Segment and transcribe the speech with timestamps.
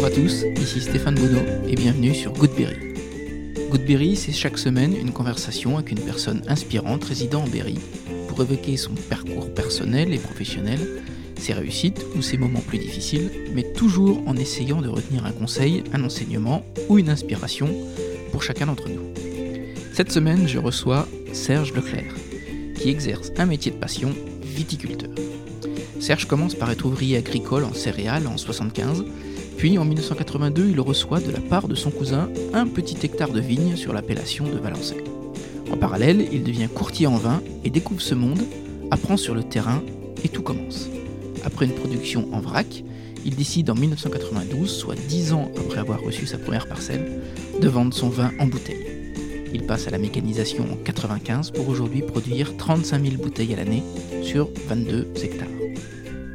[0.00, 2.94] Bonjour à tous, ici Stéphane Bonneau et bienvenue sur Goodberry.
[3.68, 7.80] Goodberry, c'est chaque semaine une conversation avec une personne inspirante résidant en Berry
[8.28, 10.78] pour évoquer son parcours personnel et professionnel,
[11.36, 15.82] ses réussites ou ses moments plus difficiles, mais toujours en essayant de retenir un conseil,
[15.92, 17.68] un enseignement ou une inspiration
[18.30, 19.02] pour chacun d'entre nous.
[19.94, 22.14] Cette semaine, je reçois Serge Leclerc,
[22.76, 25.10] qui exerce un métier de passion, viticulteur.
[25.98, 29.04] Serge commence par être ouvrier agricole en céréales en 75,
[29.58, 33.40] puis en 1982, il reçoit de la part de son cousin un petit hectare de
[33.40, 35.02] vigne sur l'appellation de Valençay.
[35.72, 38.40] En parallèle, il devient courtier en vin et découvre ce monde,
[38.92, 39.82] apprend sur le terrain
[40.22, 40.88] et tout commence.
[41.44, 42.84] Après une production en vrac,
[43.26, 47.20] il décide en 1992, soit 10 ans après avoir reçu sa première parcelle,
[47.60, 48.86] de vendre son vin en bouteille.
[49.52, 53.82] Il passe à la mécanisation en 95 pour aujourd'hui produire 35 000 bouteilles à l'année
[54.22, 55.48] sur 22 hectares.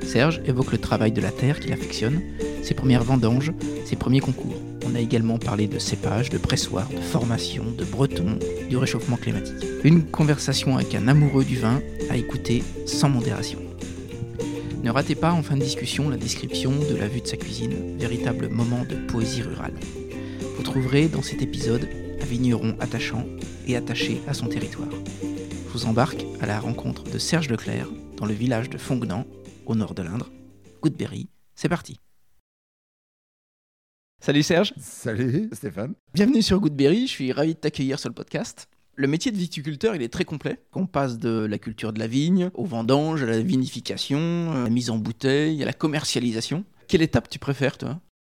[0.05, 2.21] Serge évoque le travail de la terre qu'il affectionne,
[2.63, 3.51] ses premières vendanges,
[3.85, 4.55] ses premiers concours.
[4.85, 8.37] On a également parlé de cépage, de pressoir, de formation, de breton,
[8.69, 9.65] du réchauffement climatique.
[9.83, 13.59] Une conversation avec un amoureux du vin à écouter sans modération.
[14.83, 17.97] Ne ratez pas en fin de discussion la description de la vue de sa cuisine,
[17.97, 19.75] véritable moment de poésie rurale.
[20.57, 21.87] Vous trouverez dans cet épisode
[22.21, 23.25] un vigneron attachant
[23.65, 24.89] et attaché à son territoire.
[25.21, 29.25] Je vous embarque à la rencontre de Serge Leclerc dans le village de Fonguenant,
[29.65, 30.29] au nord de l'Indre.
[30.81, 32.02] Goodberry, c'est parti.
[34.23, 34.73] Salut Serge.
[34.77, 35.95] Salut Stéphane.
[36.13, 38.69] Bienvenue sur Goodberry, je suis ravi de t'accueillir sur le podcast.
[38.95, 40.63] Le métier de viticulteur, il est très complet.
[40.73, 44.69] On passe de la culture de la vigne, au vendange, à la vinification, à la
[44.69, 46.63] mise en bouteille, à la commercialisation.
[46.87, 47.89] Quelle étape tu préfères, toi?
[47.89, 48.12] euh,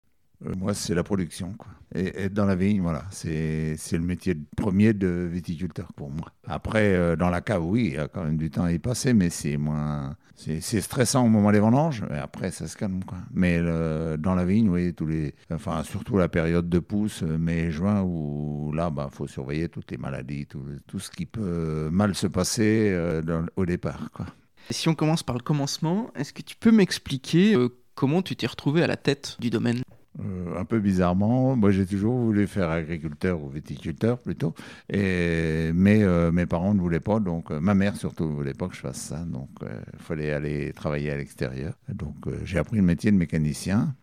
[0.57, 1.55] moi, c'est la production.
[1.59, 1.69] Quoi.
[1.95, 6.27] Et être dans la vigne, voilà, c'est le métier premier de viticulteur pour moi.
[6.47, 8.79] Après, euh, dans la cave, oui, il y a quand même du temps à y
[8.79, 10.17] passer, mais c'est moins.
[10.35, 13.05] C'est stressant au moment des vendanges, et après, ça se calme.
[13.05, 13.19] Quoi.
[13.33, 18.03] Mais dans la vigne, oui, tous les, enfin, surtout la période de pousse, mai juin,
[18.03, 22.27] où là, il bah, faut surveiller toutes les maladies, tout, ce qui peut mal se
[22.27, 23.23] passer euh,
[23.55, 24.11] au départ.
[24.13, 24.27] Quoi.
[24.71, 27.55] Si on commence par le commencement, est-ce que tu peux m'expliquer
[27.95, 29.83] comment tu t'es retrouvé à la tête du domaine?
[30.21, 34.55] Euh, un peu bizarrement, moi j'ai toujours voulu faire agriculteur ou viticulteur plutôt,
[34.91, 38.69] mais euh, mes parents ne voulaient pas, donc euh, ma mère surtout ne voulait pas
[38.69, 41.75] que je fasse ça, donc il fallait aller travailler à l'extérieur.
[41.89, 43.95] Donc j'ai appris le métier de mécanicien,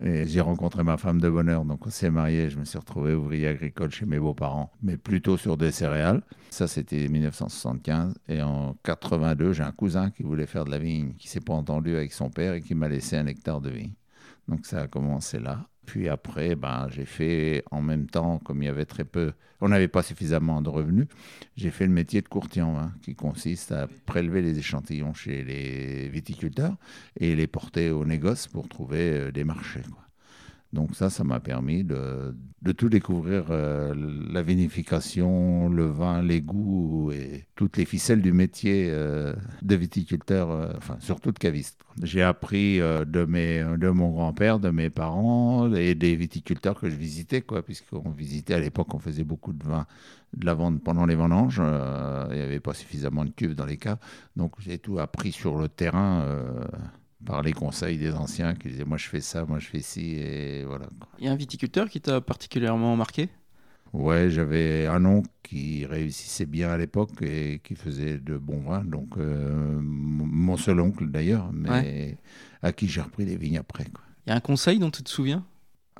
[0.00, 3.14] et j'ai rencontré ma femme de bonheur, donc on s'est marié, je me suis retrouvé
[3.14, 6.22] ouvrier agricole chez mes beaux-parents, mais plutôt sur des céréales.
[6.50, 8.14] Ça, c'était 1975.
[8.28, 11.52] Et en 82, j'ai un cousin qui voulait faire de la vigne, qui s'est pas
[11.52, 13.92] entendu avec son père et qui m'a laissé un hectare de vigne.
[14.48, 15.66] Donc ça a commencé là.
[15.86, 19.68] Puis après, ben, j'ai fait en même temps, comme il y avait très peu, on
[19.68, 21.06] n'avait pas suffisamment de revenus,
[21.56, 25.42] j'ai fait le métier de courtier en vin, qui consiste à prélever les échantillons chez
[25.44, 26.76] les viticulteurs
[27.18, 29.80] et les porter au négoce pour trouver euh, des marchés.
[30.74, 32.34] Donc ça, ça m'a permis de,
[32.76, 33.94] tout découvrir, euh,
[34.30, 40.50] la vinification, le vin, les goûts et toutes les ficelles du métier euh, de viticulteur,
[40.50, 41.80] euh, enfin surtout de caviste.
[42.02, 46.96] J'ai appris de, mes, de mon grand-père, de mes parents et des viticulteurs que je
[46.96, 49.86] visitais, quoi, puisqu'on visitait à l'époque, on faisait beaucoup de vin
[50.36, 51.62] de la pendant les vendanges.
[52.30, 53.98] il n'y avait pas suffisamment de cuves dans les caves,
[54.36, 56.24] donc j'ai tout appris sur le terrain
[57.24, 60.16] par les conseils des anciens qui disaient moi je fais ça, moi je fais ci,
[60.16, 60.88] et voilà.
[61.18, 63.28] Il y a un viticulteur qui t'a particulièrement marqué?
[63.92, 68.84] Ouais, j'avais un oncle qui réussissait bien à l'époque et qui faisait de bons vins,
[68.84, 72.18] donc euh, mon seul oncle d'ailleurs, mais
[72.62, 73.86] à qui j'ai repris les vignes après.
[74.26, 75.44] Il y a un conseil dont tu te souviens?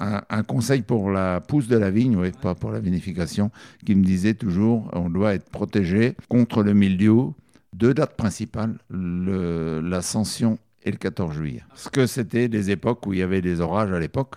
[0.01, 3.51] Un, conseil pour la pousse de la vigne, ouais, pas pour la vinification,
[3.85, 7.35] qui me disait toujours on doit être protégé contre le mildiou.
[7.73, 11.63] Deux dates principales, l'ascension et le 14 juillet.
[11.69, 14.37] Parce que c'était des époques où il y avait des orages à l'époque.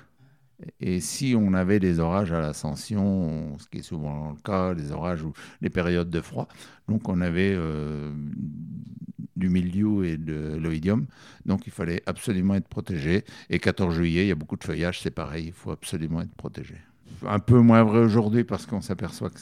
[0.79, 4.91] Et si on avait des orages à l'ascension, ce qui est souvent le cas, des
[4.91, 6.48] orages ou les périodes de froid,
[6.88, 8.13] donc on avait euh,
[9.36, 11.07] du milieu et de l'oïdium,
[11.48, 13.24] donc il fallait absolument être protégé.
[13.50, 16.36] Et 14 juillet, il y a beaucoup de feuillage, c'est pareil, il faut absolument être
[16.36, 16.75] protégé.
[17.25, 19.39] Un peu moins vrai aujourd'hui parce qu'on s'aperçoit que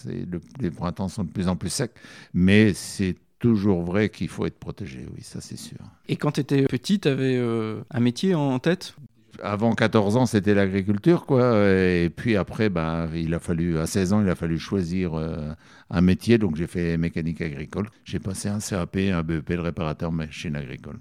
[0.61, 1.91] les printemps sont de plus en plus secs,
[2.33, 5.79] mais c'est toujours vrai qu'il faut être protégé, oui, ça c'est sûr.
[6.07, 8.93] Et quand tu étais petit, tu avais euh, un métier en tête?
[9.41, 11.65] Avant 14 ans, c'était l'agriculture, quoi.
[11.65, 15.53] Et puis après, ben, il a fallu, à 16 ans, il a fallu choisir euh,
[15.89, 16.37] un métier.
[16.37, 17.89] Donc j'ai fait mécanique agricole.
[18.03, 20.99] J'ai passé un CAP, un BEP de réparateur machine agricole.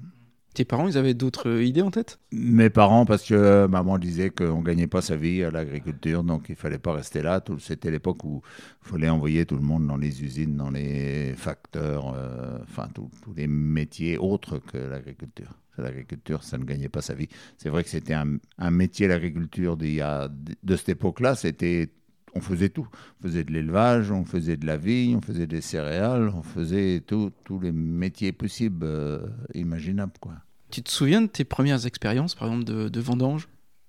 [0.58, 2.18] Tes parents, ils avaient d'autres idées en tête?
[2.32, 6.46] Mes parents, parce que maman disait qu'on ne gagnait pas sa vie à l'agriculture, donc
[6.48, 7.40] il ne fallait pas rester là.
[7.60, 8.42] C'était l'époque où
[8.84, 13.08] il fallait envoyer tout le monde dans les usines, dans les facteurs, euh, enfin tous
[13.36, 15.54] les métiers autres que l'agriculture.
[15.76, 17.28] L'agriculture, ça ne gagnait pas sa vie.
[17.56, 21.88] C'est vrai que c'était un, métier, l'agriculture, de, cette époque-là, c'était
[22.34, 22.88] on faisait tout.
[23.20, 27.00] On faisait de l'élevage, on faisait de la vigne, on faisait des céréales, on faisait
[27.06, 30.14] tous les métiers possibles, euh, imaginables.
[30.20, 30.34] Quoi.
[30.70, 33.48] Tu te souviens de tes premières expériences, par exemple, de, vendange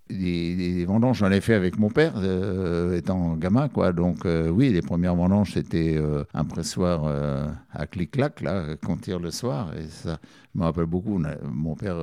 [0.10, 3.94] des, vendanges, j'en ai fait avec mon père, euh, étant gamin, quoi.
[3.94, 7.06] Donc, euh, oui, les premières vendanges, c'était euh, un pressoir
[7.72, 9.72] à clic-clac, là, qu'on tire le soir.
[9.78, 10.20] Et ça
[10.56, 11.22] me rappelle beaucoup.
[11.44, 11.98] mon père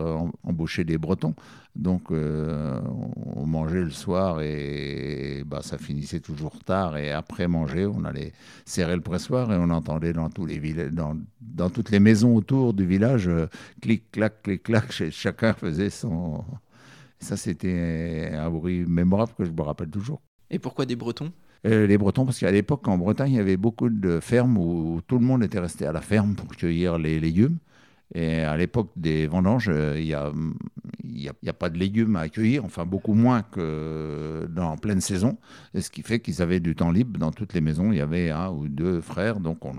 [0.45, 1.35] embauchait des Bretons.
[1.75, 6.97] Donc, on, mangeait le soir et, bah, ça finissait toujours tard.
[6.97, 8.33] Et après manger, on allait
[8.65, 13.31] serrer le pressoir et on entendait dans toutes les maisons autour du village,
[13.83, 16.45] clic-clac, clic-clac, chacun faisait son
[17.19, 20.21] ça, c'était un bruit mémorable que je me rappelle toujours.
[20.51, 21.33] Et pourquoi des Bretons?
[21.67, 25.01] Euh, Les Bretons, parce qu'à l'époque, en Bretagne, il y avait beaucoup de fermes où
[25.07, 27.59] tout le monde était resté à la ferme pour cueillir les légumes.
[28.15, 30.33] Et à l'époque des vendanges, euh, il n'y a,
[31.43, 35.39] y a, pas de légumes à cueillir, enfin beaucoup moins que dans pleine saison.
[35.75, 37.91] Et ce qui fait qu'ils avaient du temps libre dans toutes les maisons.
[37.91, 39.73] Il y avait un ou deux frères, donc on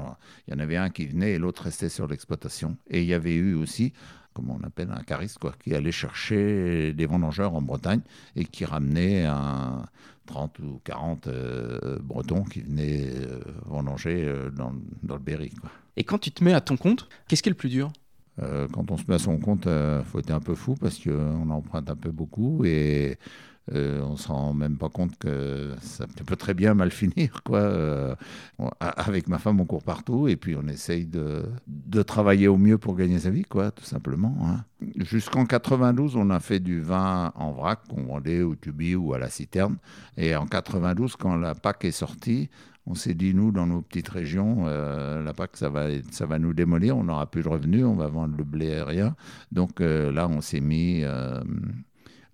[0.47, 2.75] il y en avait un qui venait et l'autre restait sur l'exploitation.
[2.89, 3.93] Et il y avait eu aussi
[4.37, 8.01] comme on appelle un cariste, quoi, qui allait chercher des vendangeurs en Bretagne
[8.35, 9.83] et qui ramenait un
[10.27, 15.49] 30 ou 40 euh, Bretons qui venaient euh, vendanger euh, dans, dans, le Berry.
[15.49, 15.71] Quoi.
[15.95, 17.91] Et quand tu te mets à ton compte, qu'est-ce qui est le plus dur?
[18.71, 21.49] Quand on se met à son compte, il faut être un peu fou parce qu'on
[21.49, 23.17] emprunte un peu beaucoup et
[23.73, 27.41] euh, on ne se rend même pas compte que ça peut très bien mal finir.
[27.43, 27.59] Quoi.
[27.59, 28.15] Euh,
[28.79, 32.77] avec ma femme, on court partout et puis on essaye de, de travailler au mieux
[32.77, 34.35] pour gagner sa vie, quoi, tout simplement.
[34.41, 34.63] Hein.
[34.97, 39.19] Jusqu'en 92, on a fait du vin en vrac qu'on vendait au tubi ou à
[39.19, 39.77] la citerne.
[40.15, 42.49] Et en 92, quand la PAC est sortie,
[42.85, 46.39] on s'est dit, nous, dans nos petites régions, euh, la PAC, ça va, ça va
[46.39, 49.15] nous démolir, on n'aura plus de revenus, on va vendre le blé aérien.
[49.51, 51.03] Donc là, on s'est mis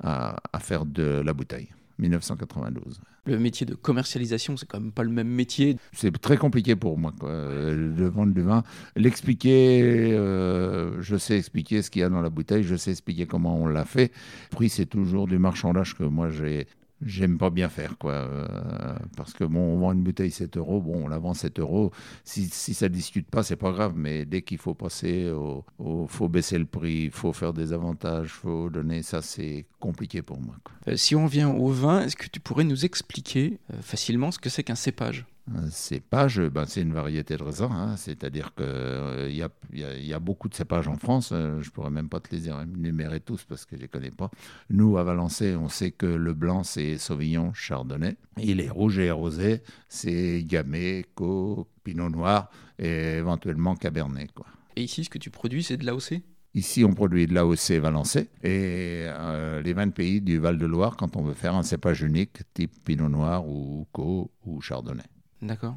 [0.04, 1.70] à, faire de la bouteille.
[2.00, 3.00] 1992.
[3.26, 5.78] Le métier de commercialisation, c'est quand même pas le même métier.
[5.94, 8.64] C'est très compliqué pour moi quoi, de vendre du vin.
[8.96, 13.28] L'expliquer, euh, je sais expliquer ce qu'il y a dans la bouteille, je sais expliquer
[13.28, 14.12] comment on l'a fait.
[14.52, 16.68] Le prix, c'est toujours du marchandage que moi j'ai
[17.06, 18.14] j'aime pas bien faire, quoi.
[18.14, 21.60] Euh, parce que bon, on vend une bouteille 7 euros, bon, on la vend 7
[21.60, 21.92] euros.
[22.24, 25.66] Si, si ça discute pas, c'est pas grave, mais dès qu'il faut passer au,
[26.08, 30.56] faut baisser le prix, faut faire des avantages, faut donner, ça c'est compliqué pour moi.
[30.88, 34.40] Euh, si on vient au vin, est-ce que tu pourrais nous expliquer euh, facilement ce
[34.40, 35.26] que c'est qu'un cépage?
[35.70, 37.98] Cépage, ben, c'est une variété de raisin, hein.
[37.98, 41.72] c'est-à-dire qu'il euh, y, a, y, a, beaucoup de cépages en France, euh, je ne
[41.72, 44.32] pourrais même pas te les énumérer tous parce que je ne les connais pas.
[44.70, 49.12] Nous, à Valençay, on sait que le blanc, c'est Sauvignon, Chardonnay, et les rouges et
[49.12, 52.50] rosés, c'est Gamay, Co, Pinot Noir
[52.80, 54.32] et éventuellement Cabernet.
[54.32, 54.46] Quoi.
[54.78, 56.22] Et ici, ce que tu produis, c'est de l'AOC
[56.56, 61.24] Ici, on produit de l'AOC Valençay et euh, les 20 pays du Val-de-Loire quand on
[61.24, 65.04] veut faire un cépage unique type Pinot Noir ou Co ou Chardonnay.
[65.44, 65.76] D'accord.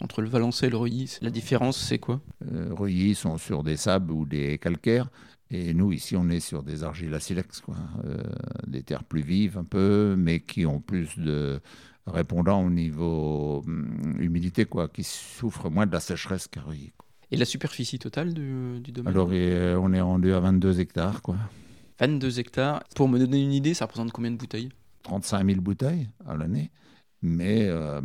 [0.00, 2.20] Entre le Valençay et le Reuilly, la différence, c'est quoi?
[2.52, 5.08] Euh, Reuilly sont sur des sables ou des calcaires.
[5.50, 7.76] Et nous, ici, on est sur des argiles à silex, quoi.
[8.04, 8.18] Euh,
[8.66, 11.60] des terres plus vives un peu, mais qui ont plus de
[12.08, 16.92] répondants au niveau hum, humidité, quoi, qui souffrent moins de la sécheresse qu'à Reuilly.
[17.30, 19.14] Et la superficie totale du, domaine?
[19.14, 21.36] Alors, euh, on est rendu à 22 hectares, quoi.
[22.00, 22.82] 22 hectares.
[22.96, 24.70] Pour me donner une idée, ça représente combien de bouteilles?
[25.04, 26.72] 35 000 bouteilles à l'année
[27.24, 28.00] mais euh,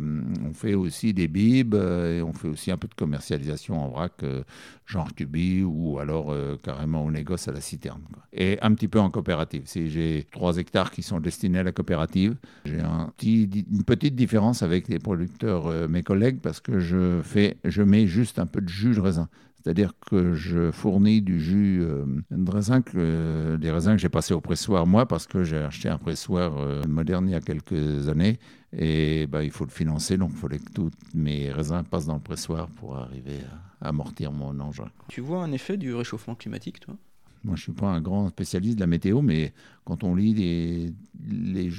[0.48, 3.88] on fait aussi des bibes euh, et on fait aussi un peu de commercialisation en
[3.88, 4.42] vrac, euh,
[4.86, 8.00] genre cubi ou alors carrément on négoce à la citerne.
[8.32, 9.62] Et un petit peu en coopérative.
[9.66, 14.88] Si j'ai trois hectares qui sont destinés à la coopérative, j'ai une petite différence avec
[14.88, 18.94] les producteurs, mes collègues, parce que je, fais, je mets juste un peu de jus
[18.94, 19.28] de raisin.
[19.62, 21.84] C'est-à-dire que je fournis du jus
[22.30, 25.88] de raisin, que, des raisins que j'ai passés au pressoir moi, parce que j'ai acheté
[25.88, 26.52] un pressoir
[26.88, 28.38] moderne il y a quelques années
[28.72, 32.14] et bah, il faut le financer, donc il fallait que tous mes raisins passent dans
[32.14, 33.38] le pressoir pour arriver
[33.80, 34.88] à amortir mon engin.
[35.08, 36.96] Tu vois un effet du réchauffement climatique, toi?
[37.42, 39.54] Moi, je ne suis pas un grand spécialiste de la météo, mais
[39.90, 40.92] quand on lit les,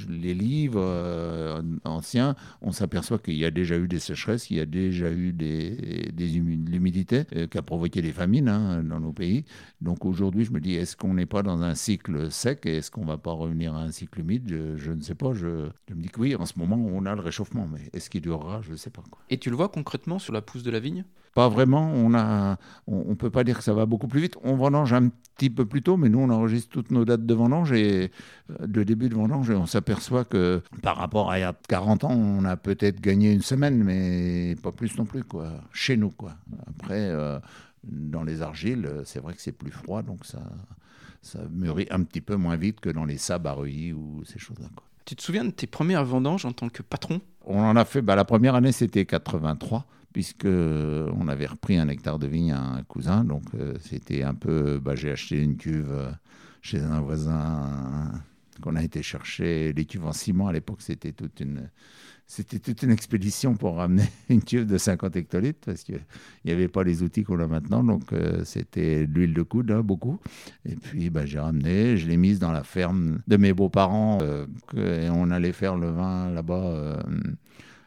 [0.06, 4.60] les, livres euh, anciens, on s'aperçoit qu'il y a déjà eu des sécheresses, qu'il y
[4.60, 9.14] a déjà eu des, des l'humidité euh, qui a provoqué des famines hein, dans nos
[9.14, 9.46] pays.
[9.80, 12.90] Donc aujourd'hui, je me dis, est-ce qu'on n'est pas dans un cycle sec et est-ce
[12.90, 14.46] qu'on ne va pas revenir à un cycle humide?
[14.76, 15.32] Je, ne sais pas.
[15.32, 18.10] Je, je, me dis que oui, en ce moment, on a le réchauffement, mais est-ce
[18.10, 18.60] qu'il durera?
[18.60, 19.02] Je ne sais pas.
[19.10, 19.22] Quoi.
[19.30, 21.06] Et tu le vois concrètement sur la pousse de la vigne?
[21.34, 21.90] Pas vraiment.
[21.90, 22.54] On ne
[22.86, 24.36] on, on peut pas dire que ça va beaucoup plus vite.
[24.44, 27.34] On vendange un petit peu plus tôt, mais nous, on enregistre toutes nos dates de
[27.34, 28.01] vendange et
[28.50, 31.54] euh, de début de vendange, et on s'aperçoit que par rapport à il y a
[31.68, 35.96] 40 ans, on a peut-être gagné une semaine, mais pas plus non plus, quoi, chez
[35.96, 36.10] nous.
[36.10, 36.34] Quoi.
[36.66, 37.38] Après, euh,
[37.84, 40.42] dans les argiles, c'est vrai que c'est plus froid, donc ça,
[41.20, 44.68] ça mûrit un petit peu moins vite que dans les sables à ou ces choses-là.
[45.04, 47.20] Tu te souviens de tes premières vendanges en tant que patron?
[47.44, 51.88] On en a fait, bah, la première année c'était 83 puisque on avait repris un
[51.88, 53.24] hectare de vigne à un cousin.
[53.24, 56.10] Donc euh, c'était un peu, bah, j'ai acheté une cuve euh,
[56.62, 58.12] chez un voisin
[58.62, 59.74] qu'on a été chercher.
[60.02, 61.68] En ciment à l'époque, c'était toute une,
[62.26, 66.00] c'était toute une expédition pour ramener une cuve de 50 hectolitres parce qu'il
[66.44, 67.82] n'y avait pas les outils qu'on a maintenant.
[67.82, 70.20] Donc euh, c'était l'huile de coude, hein, beaucoup.
[70.64, 74.18] Et puis bah, j'ai ramené, je l'ai mise dans la ferme de mes beaux-parents
[74.76, 77.02] et on allait faire le vin là-bas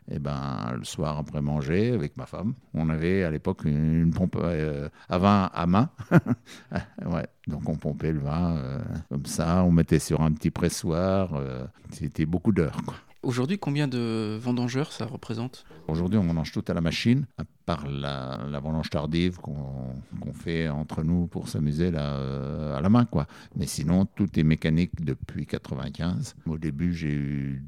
[0.08, 4.12] et eh ben, le soir après manger avec ma femme, on avait à l'époque une,
[4.12, 5.90] pompe euh, à vin à main.
[7.08, 11.34] ouais, donc on pompait le vin euh, comme ça, on mettait sur un petit pressoir.
[11.34, 12.78] Euh, c'était beaucoup d'heures.
[13.25, 15.65] Aujourd'hui, combien de vendangeurs ça représente?
[15.88, 21.01] Aujourd'hui, on vendange tout à la machine, à part la, vendange tardive qu'on fait entre
[21.01, 23.05] nous pour s'amuser à la main.
[23.05, 23.25] quoi.
[23.55, 26.36] Mais sinon, tout est mécanique depuis 95.
[26.46, 27.63] Au début, j'ai eu,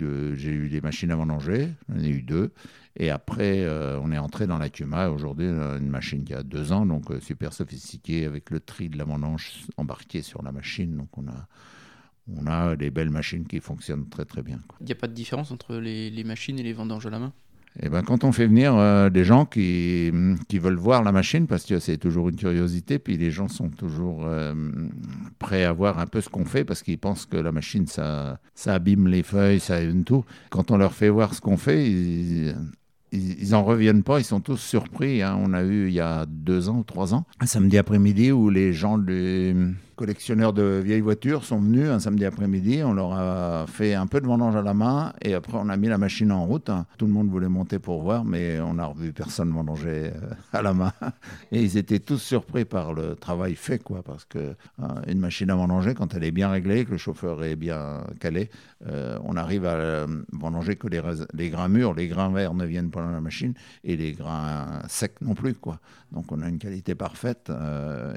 [0.69, 2.53] des machines à vendanger, j'en ai eu deux.
[2.95, 5.09] Et après, euh, on est entré dans la Cuma.
[5.09, 8.97] Aujourd'hui, une machine qui a deux ans, donc euh, super sophistiquée, avec le tri de
[8.97, 10.97] la vendange embarqué sur la machine.
[10.97, 11.47] Donc on a
[12.35, 14.59] on a des belles machines qui fonctionnent très très bien.
[14.81, 17.33] Il n'y a pas de différence entre les, machines et les vendanges à la main?
[17.79, 20.11] Eh ben, quand on fait venir euh, des gens qui,
[20.47, 23.69] qui, veulent voir la machine, parce que c'est toujours une curiosité, puis les gens sont
[23.69, 24.53] toujours euh,
[25.37, 28.39] prêts à voir un peu ce qu'on fait, parce qu'ils pensent que la machine, ça,
[28.55, 30.25] ça abîme les feuilles, ça abîme tout.
[30.49, 32.55] Quand on leur fait voir ce qu'on fait, ils,
[33.11, 35.21] ils n'en reviennent pas, ils sont tous surpris.
[35.21, 35.39] Hein.
[35.39, 38.49] On a eu il y a deux ans ou trois ans, un samedi après-midi où
[38.49, 42.83] les gens du collectionneurs de vieilles voitures sont venus un samedi après-midi.
[42.83, 45.75] On leur a fait un peu de vendange à la main et après on a
[45.75, 46.69] mis la machine en route.
[46.99, 50.61] Tout le monde voulait monter pour voir, mais on n'a revu personne vendanger euh, à
[50.61, 50.93] la main.
[51.51, 55.49] Et ils étaient tous surpris par le travail fait, quoi, parce que euh, une machine
[55.49, 58.51] à vendanger, quand elle est bien réglée, que le chauffeur est bien calé,
[58.85, 63.01] euh, on arrive à vendanger que les, grains mûrs, les grains verts ne viennent pas
[63.01, 65.79] dans la machine et les grains secs non plus, quoi.
[66.11, 67.51] Donc on a une qualité parfaite.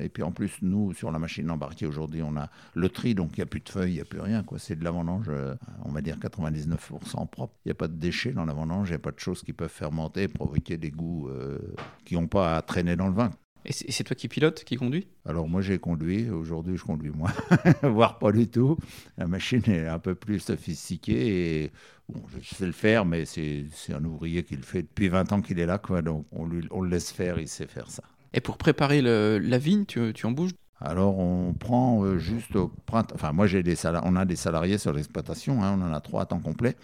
[0.00, 3.32] et puis en plus, nous, sur la machine embarquée, Aujourd'hui, on a le tri, donc
[3.36, 4.44] il n'y a plus de feuilles, il n'y a plus rien.
[4.58, 7.54] C'est de la vendange, euh, on va dire 99% propre.
[7.64, 9.42] Il n'y a pas de déchets dans la vendange, il n'y a pas de choses
[9.42, 11.58] qui peuvent fermenter, provoquer des goûts euh,
[12.04, 13.30] qui n'ont pas à traîner dans le vin.
[13.66, 17.32] Et c'est toi qui pilote, qui conduit Alors moi j'ai conduit, aujourd'hui je conduis moins,
[17.82, 18.78] voire pas du tout.
[19.18, 21.72] La machine est un peu plus sophistiquée et
[22.08, 25.42] bon, je sais le faire, mais c'est un ouvrier qui le fait depuis 20 ans
[25.42, 28.02] qu'il est là, quoi, donc on, lui, on le laisse faire, il sait faire ça.
[28.32, 30.52] Et pour préparer la vigne, tu, tu en bouges?
[30.80, 33.14] Alors on prend euh, juste au printemps.
[33.14, 35.62] Enfin, moi j'ai des on a des salariés sur l'exploitation.
[35.62, 36.76] Hein, on en a trois à temps complet.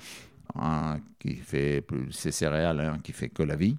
[0.55, 3.77] Un qui fait ses céréales, un qui fait que la vie,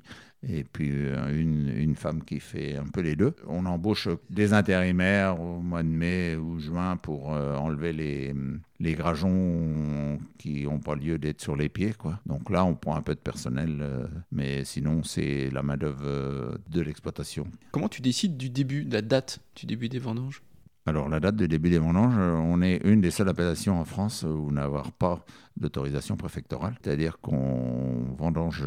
[0.50, 3.34] et puis euh, une, une, femme qui fait un peu les deux.
[3.48, 8.34] On embauche des intérimaires au mois de mai ou juin pour euh, enlever les,
[8.80, 11.94] les grageons qui n'ont pas lieu d'être sur les pieds.
[11.94, 12.20] Quoi.
[12.26, 16.82] Donc là, on prend un peu de personnel, euh, mais sinon, c'est la main-d'œuvre de
[16.82, 17.48] l'exploitation.
[17.72, 20.42] Comment tu décides du début, de la date du début des vendanges?
[20.88, 24.24] Alors la date de début des vendanges, on est une des seules appellations en France
[24.24, 25.26] où n'avoir pas
[25.58, 28.64] d'autorisation préfectorale, c'est-à-dire qu'on vendange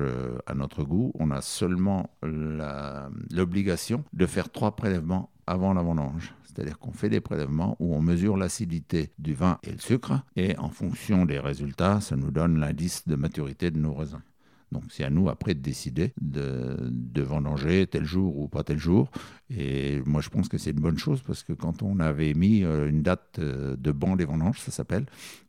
[0.47, 6.35] à notre goût, on a seulement l'obligation de faire trois prélèvements avant la vendange.
[6.45, 10.59] C'est-à-dire qu'on fait des prélèvements où on mesure l'acidité du vin et le sucre, et
[10.59, 14.21] en fonction des résultats, ça nous donne l'indice de maturité de nos raisins.
[14.73, 19.11] Donc c'est à nous après de décider de, vendanger tel jour ou pas tel jour.
[19.55, 22.63] Et moi je pense que c'est une bonne chose parce que quand on avait mis
[22.63, 25.07] euh, une date euh, de banc des vendanges, ça s'appelle,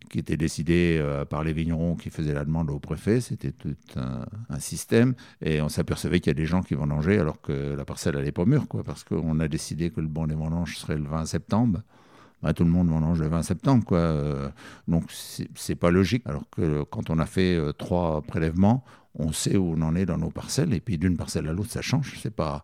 [0.09, 3.75] qui était décidée euh, par les vignerons qui faisaient la demande au préfet, c'était tout
[3.95, 4.25] un,
[4.59, 5.13] système.
[5.41, 8.31] Et on s'apercevait qu'il y a des gens qui vendangeaient alors que la parcelle n'allait
[8.31, 11.25] pas mûre, quoi, parce qu'on a décidé que le banc des vendanges serait le 20
[11.25, 11.81] septembre.
[12.43, 13.85] Bah, tout le monde vendange le 20 septembre.
[13.85, 14.51] Quoi.
[14.87, 16.23] Donc, c'est pas logique.
[16.25, 18.83] Alors que quand on a fait trois prélèvements,
[19.15, 21.71] on sait où on en est dans nos parcelles, et puis d'une parcelle à l'autre,
[21.71, 22.17] ça change.
[22.21, 22.63] C'est pas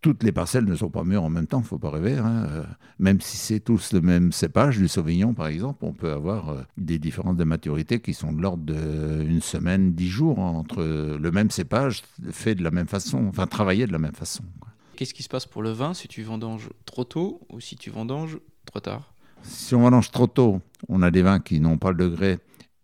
[0.00, 2.16] toutes les parcelles ne sont pas mûres en même temps, il faut pas rêver.
[2.16, 2.46] Hein.
[2.48, 2.64] Euh,
[2.98, 6.62] même si c'est tous le même cépage, du Sauvignon par exemple, on peut avoir euh,
[6.76, 11.50] des différences de maturité qui sont de l'ordre d'une semaine, dix jours entre le même
[11.50, 14.44] cépage fait de la même façon, enfin travaillé de la même façon.
[14.96, 17.90] Qu'est-ce qui se passe pour le vin si tu vendanges trop tôt ou si tu
[17.90, 19.14] vendanges trop tard?
[19.42, 22.38] Si on vendange trop tôt, on a des vins qui n'ont pas le degré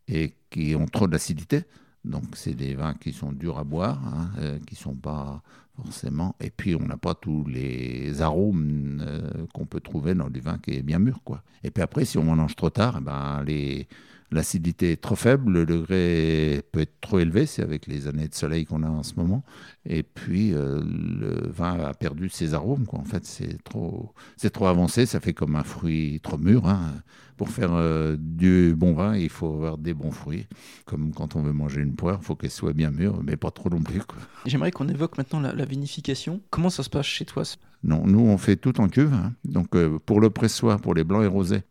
[0.09, 1.65] et qui ont trop d'acidité.
[2.07, 5.43] Donc c'est des vins qui sont durs à boire, hein, euh, qui sont pas
[5.77, 6.35] forcément.
[6.41, 10.59] Et puis on n'a pas tous les arômes euh, qu'on peut trouver dans du vin
[10.59, 11.43] qui est bien mûr, quoi.
[11.65, 13.89] Et puis après, si on mange trop tard, eh ben les
[14.33, 18.35] L'acidité est trop faible, le degré peut être trop élevé, c'est avec les années de
[18.35, 19.45] soleil qu'on a en ce moment.
[19.85, 22.87] Et puis euh, le vin a perdu ses arômes.
[22.87, 22.99] Quoi.
[22.99, 26.67] En fait, c'est trop, c'est trop avancé, ça fait comme un fruit trop mûr.
[26.67, 26.95] Hein.
[27.37, 30.47] Pour faire euh, du bon vin, il faut avoir des bons fruits.
[30.85, 33.51] Comme quand on veut manger une poire, il faut qu'elle soit bien mûre, mais pas
[33.51, 34.01] trop non plus.
[34.47, 36.41] J'aimerais qu'on évoque maintenant la, vinification.
[36.51, 37.43] Comment ça se passe chez toi
[37.83, 39.13] Non, nous on fait tout en cuve.
[39.13, 39.35] Hein.
[39.45, 41.63] Donc euh, pour le pressoir, pour les blancs et rosés,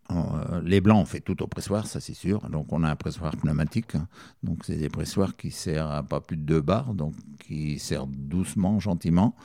[0.63, 2.47] les blancs on fait tout au pressoir, ça c'est sûr.
[2.49, 3.95] Donc on a un pressoir pneumatique.
[3.95, 4.07] Hein.
[4.43, 7.13] Donc c'est des pressoirs qui servent à pas plus de 2 bars, donc
[7.47, 9.35] qui servent doucement, gentiment.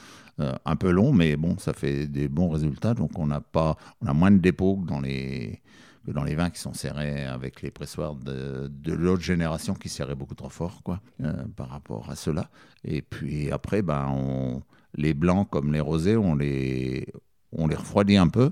[0.40, 2.94] Euh, un peu long, mais bon, ça fait des bons résultats.
[2.94, 5.60] Donc on a pas, on a moins de dépôts que dans les
[6.07, 10.35] dans les vins qui sont serrés avec les pressoirs de, l'autre génération qui serraient beaucoup
[10.35, 12.50] trop fort, quoi, euh, par rapport à cela.
[12.85, 14.62] Et puis après, ben, on,
[14.95, 17.07] les blancs comme les rosés, on les,
[17.52, 18.50] on les refroidit un peu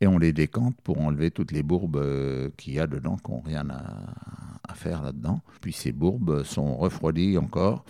[0.00, 3.32] et on les décante pour enlever toutes les bourbes euh, qu'il y a dedans, qui
[3.32, 5.40] n'ont rien à, faire là-dedans.
[5.60, 7.84] Puis ces bourbes sont refroidies encore,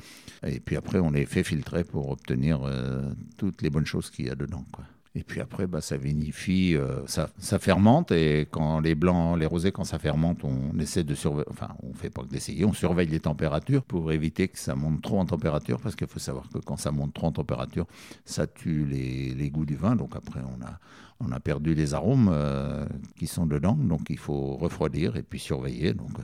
[0.46, 4.26] et puis après on les fait filtrer pour obtenir euh, toutes les bonnes choses qu'il
[4.26, 4.64] y a dedans.
[4.72, 4.84] Quoi.
[5.18, 8.12] Et puis après, bah, ça vinifie, euh, ça, fermente.
[8.12, 11.92] Et quand les blancs, les rosés, quand ça fermente, on essaie de surveiller, enfin, on
[11.92, 15.26] fait pas que d'essayer, on surveille les températures pour éviter que ça monte trop en
[15.26, 15.80] température.
[15.80, 17.86] Parce qu'il faut savoir que quand ça monte trop en température,
[18.24, 19.96] ça tue les, les goûts du vin.
[19.96, 20.78] Donc après, on a,
[21.20, 22.86] on a perdu les arômes euh,
[23.18, 25.92] qui sont dedans, donc il faut refroidir et puis surveiller.
[25.92, 26.22] Donc, euh,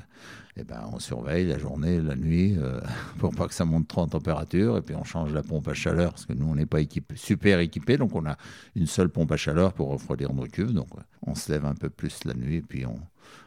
[0.57, 2.81] eh ben, on surveille la journée, la nuit, euh,
[3.19, 5.75] pour pas que ça monte trop en température, et puis on change la pompe à
[5.75, 6.79] chaleur, parce que nous, on n'est pas
[7.17, 8.37] super équipé, donc on a
[8.77, 10.73] une seule pompe à chaleur pour refroidir nos cuves.
[10.73, 10.89] Donc
[11.27, 12.99] on se lève un peu plus la nuit, et puis on,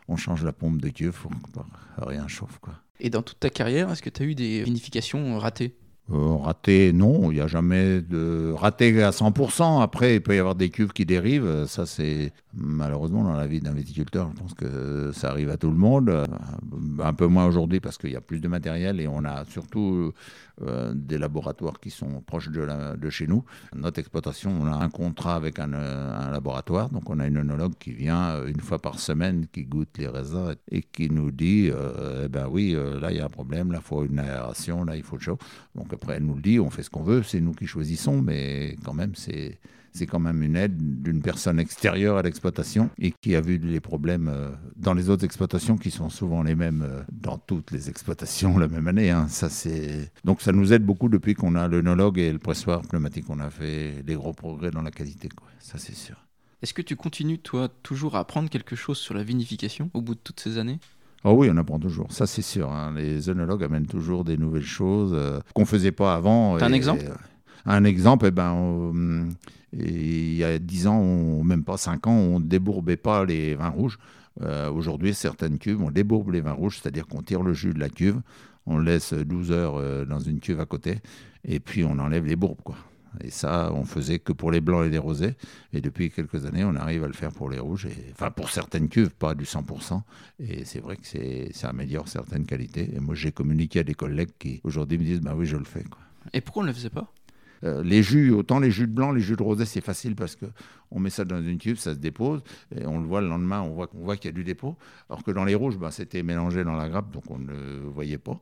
[0.10, 2.60] on change la pompe de cuve pour que rien chauffe.
[2.60, 2.74] Quoi.
[3.00, 5.75] Et dans toute ta carrière, est-ce que tu as eu des vinifications ratées?
[6.10, 9.82] Euh, raté, non, il n'y a jamais de raté à 100%.
[9.82, 11.66] Après, il peut y avoir des cuves qui dérivent.
[11.68, 14.30] Ça, c'est malheureusement dans la vie d'un viticulteur.
[14.34, 16.26] Je pense que ça arrive à tout le monde.
[17.04, 20.14] Un peu moins aujourd'hui parce qu'il y a plus de matériel et on a surtout
[20.64, 23.44] euh, des laboratoires qui sont proches de, chez nous.
[23.76, 26.89] Notre exploitation, on a un contrat avec un, laboratoire.
[26.89, 30.08] Donc, on a une œnologue qui vient euh, une fois par semaine, qui goûte les
[30.08, 33.80] raisins et qui nous dit eh ben oui, là, il y a un problème, là,
[33.82, 35.38] il faut une aération, là, il faut chaud.
[35.76, 38.22] Donc, après, elle nous le dit, on fait ce qu'on veut, c'est nous qui choisissons,
[38.22, 39.60] mais quand même, c'est
[39.94, 43.80] c'est quand même une aide d'une personne extérieure à l'exploitation et qui a vu les
[43.80, 47.90] problèmes euh, dans les autres exploitations qui sont souvent les mêmes euh, dans toutes les
[47.90, 49.10] exploitations la même année.
[49.10, 49.28] Hein.
[49.28, 50.12] Ça, c'est...
[50.24, 53.26] Donc ça nous aide beaucoup depuis qu'on a l'œnologue et le pressoir pneumatique.
[53.30, 55.30] On a fait des gros progrès dans la qualité,
[55.60, 56.28] ça c'est sûr.
[56.62, 60.14] Est-ce que tu continues, toi, toujours à apprendre quelque chose sur la vinification au bout
[60.14, 60.80] de toutes ces années?
[61.30, 62.72] Oh oui, on apprend toujours, ça c'est sûr.
[62.72, 62.94] Hein.
[62.96, 66.58] Les œnologues amènent toujours des nouvelles choses euh, qu'on ne faisait pas avant.
[66.58, 67.04] T'as un exemple
[67.66, 69.28] Un exemple, eh ben,
[69.74, 73.68] il y a 10 ans, même pas 5 ans, on ne débourbait pas les vins
[73.68, 74.00] rouges.
[74.42, 77.80] Euh, aujourd'hui, certaines cuves, on débourbe les vins rouges, c'est-à-dire qu'on tire le jus de
[77.80, 78.22] la cuve,
[78.66, 81.00] on le laisse 12 heures euh, dans une cuve à côté,
[81.44, 82.62] et puis on enlève les bourbes.
[82.63, 82.78] Quoi.
[83.24, 85.36] Et ça, on faisait que pour les blancs et les rosés.
[85.74, 87.86] Et depuis quelques années, on arrive à le faire pour les rouges.
[87.86, 90.02] Et, enfin, pour certaines cuves, pas du 100%.
[90.39, 92.89] Et c'est vrai que ça améliore certaines qualités.
[92.96, 95.65] Et moi, j'ai communiqué à des collègues qui aujourd'hui me disent Bah oui, je le
[95.65, 95.84] fais.
[95.84, 96.00] Quoi.
[96.34, 97.12] Et pourquoi on ne le faisait pas?
[97.63, 100.36] Euh, les jus, autant les jus de blanc, les jus de rosé, c'est facile parce
[100.36, 100.46] que
[100.91, 102.41] on met ça dans une cuve, ça se dépose,
[102.76, 104.78] et on le voit le lendemain, on voit, voit qu'il y a du dépôt.
[105.10, 107.80] Alors que dans les rouges, ben, c'était mélangé dans la grappe, donc on ne le
[107.88, 108.39] voyait pas.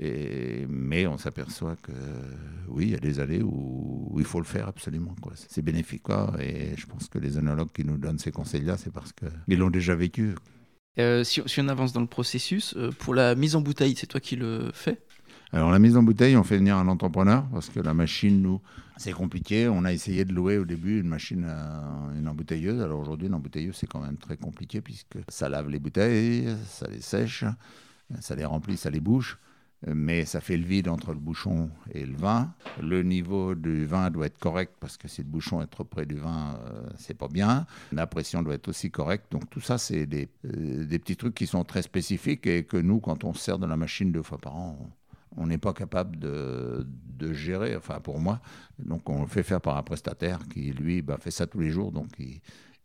[0.00, 1.92] Et, mais on s'aperçoit que
[2.68, 5.14] oui, il y a des années où, il faut le faire absolument.
[5.34, 6.04] C'est bénéfique.
[6.04, 6.32] Quoi.
[6.40, 9.70] Et je pense que les œnologues qui nous donnent ces conseils-là, c'est parce qu'ils l'ont
[9.70, 10.34] déjà vécu.
[10.98, 14.20] Euh, si, on avance dans le processus, euh, pour la mise en bouteille, c'est toi
[14.20, 15.00] qui le fais?
[15.52, 18.60] Alors la mise en bouteille, on fait venir un entrepreneur parce que la machine, nous,
[18.98, 19.68] c'est compliqué.
[19.68, 21.46] On a essayé de louer au début une machine,
[22.16, 22.82] une embouteilleuse.
[22.82, 26.86] Alors aujourd'hui, une embouteilleuse, c'est quand même très compliqué puisque ça lave les bouteilles, ça
[26.88, 27.44] les sèche,
[28.20, 29.38] ça les remplit, ça les bouche
[29.86, 32.52] mais ça fait le vide entre le bouchon et le vin.
[32.82, 36.04] Le niveau du vin doit être correct parce que si le bouchon est trop près
[36.04, 37.66] du vin, euh, c'est pas bien.
[37.92, 39.30] La pression doit être aussi correcte.
[39.30, 42.76] Donc tout ça, c'est des, euh, des, petits trucs qui sont très spécifiques et que
[42.76, 44.90] nous, quand on sert de la machine deux fois par an,
[45.36, 46.84] on n'est pas capable de,
[47.16, 47.76] de, gérer.
[47.76, 48.40] Enfin, pour moi,
[48.80, 51.70] donc on le fait faire par un prestataire qui, lui, bah, fait ça tous les
[51.70, 51.92] jours.
[51.92, 52.08] Donc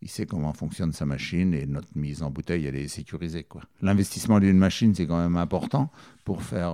[0.04, 3.46] il sait comment fonctionne sa machine et notre mise en bouteille, elle est sécurisée.
[3.80, 5.90] L'investissement d'une machine, c'est quand même important.
[6.24, 6.72] Pour faire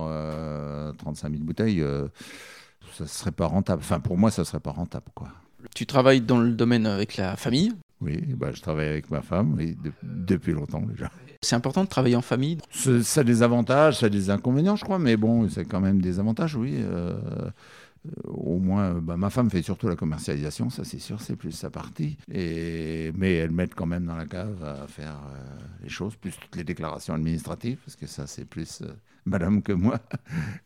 [0.97, 2.09] 35 euh, 000 bouteilles, euh,
[2.93, 3.81] ça ne serait pas rentable.
[3.81, 5.05] Enfin, pour moi, ça ne serait pas rentable.
[5.15, 5.29] Quoi.
[5.73, 7.73] Tu travailles dans le domaine avec la famille?
[8.01, 11.09] Oui, bah, je travaille avec ma femme oui, depuis longtemps déjà.
[11.41, 12.57] C'est important de travailler en famille?
[12.71, 16.01] Ça a des avantages, ça a des inconvénients, je crois, mais bon, c'est quand même
[16.01, 16.75] des avantages, oui.
[16.77, 17.17] Euh,
[18.23, 21.69] au moins, bah, ma femme fait surtout la commercialisation, ça c'est sûr, c'est plus sa
[21.69, 22.17] partie.
[22.31, 26.31] Et, mais elle m'aide quand même dans la cave à faire euh, les choses, plus
[26.31, 28.87] toutes les déclarations administratives, parce que ça c'est plus euh,
[29.25, 29.99] madame que moi.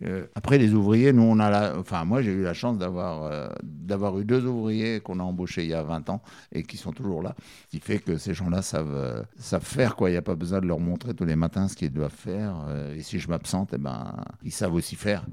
[0.04, 3.52] Euh, après, les ouvriers, nous on a la, enfin moi j'ai eu la chance d'avoir
[3.64, 6.22] d'avoir eu deux ouvriers qu'on a embauchés il y a 20 ans
[6.54, 10.10] et qui sont toujours là, ce qui fait que ces gens-là savent, savent faire quoi.
[10.10, 12.56] Il n'y a pas besoin de leur montrer tous les matins ce qu'ils doivent faire.
[12.96, 15.26] et si je m'absente, eh ben ils savent aussi faire.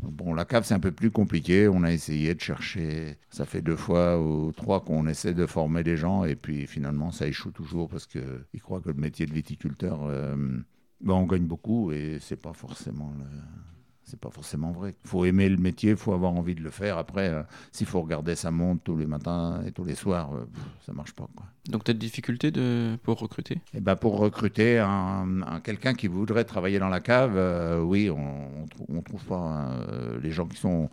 [0.00, 1.68] Bon, la cave, c'est un peu plus compliqué.
[1.68, 3.18] On a essayé de chercher.
[3.30, 6.24] Ça fait deux fois ou trois qu'on essaie de former des gens.
[6.24, 10.36] Et puis finalement, ça échoue toujours parce qu'ils croient que le métier de viticulteur, euh,
[11.00, 13.24] ben, on gagne beaucoup et c'est pas forcément le
[14.06, 14.94] c'est pas forcément vrai.
[15.04, 16.96] Il faut aimer le métier, il faut avoir envie de le faire.
[16.96, 17.42] Après, euh,
[17.72, 20.44] s'il faut regarder sa montre tous les matins et tous les soirs, ça euh,
[20.86, 21.28] ça marche pas.
[21.34, 21.46] Quoi.
[21.68, 22.96] Donc, tu as des difficultés de...
[23.02, 23.60] pour recruter?
[23.74, 28.66] Eh ben, Pour recruter un, quelqu'un qui voudrait travailler dans la cave, euh, oui, on
[28.88, 29.36] ne trouve pas.
[29.36, 29.70] Hein.
[30.22, 30.88] les gens qui sont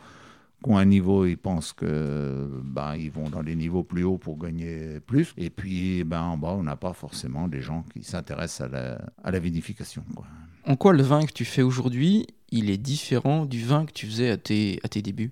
[0.66, 4.38] ont un niveau, ils pensent que ben, ils vont dans les niveaux plus hauts pour
[4.40, 5.34] gagner plus.
[5.38, 9.02] Et puis ben, en bas, on n'a pas forcément des gens qui s'intéressent à la,
[9.24, 10.04] à la vinification.
[10.16, 10.26] Quoi.
[10.66, 14.06] En quoi le vin que tu fais aujourd'hui, il est différent du vin que tu
[14.06, 15.32] faisais à tes, à tes débuts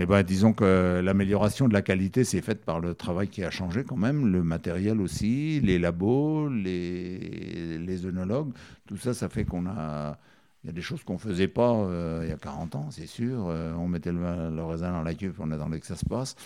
[0.00, 3.50] eh ben, disons que l'amélioration de la qualité, c'est faite par le travail qui a
[3.50, 8.52] changé quand même, le matériel aussi, les labos, les, les œnologues,
[8.86, 10.16] tout ça, ça fait qu'on a...
[10.62, 12.88] Il y a des choses qu'on ne faisait pas euh, il y a 40 ans,
[12.90, 13.46] c'est sûr.
[13.48, 14.18] Euh, on mettait le,
[14.54, 16.36] le, raisin dans la cuve, on attendait que ça se passe.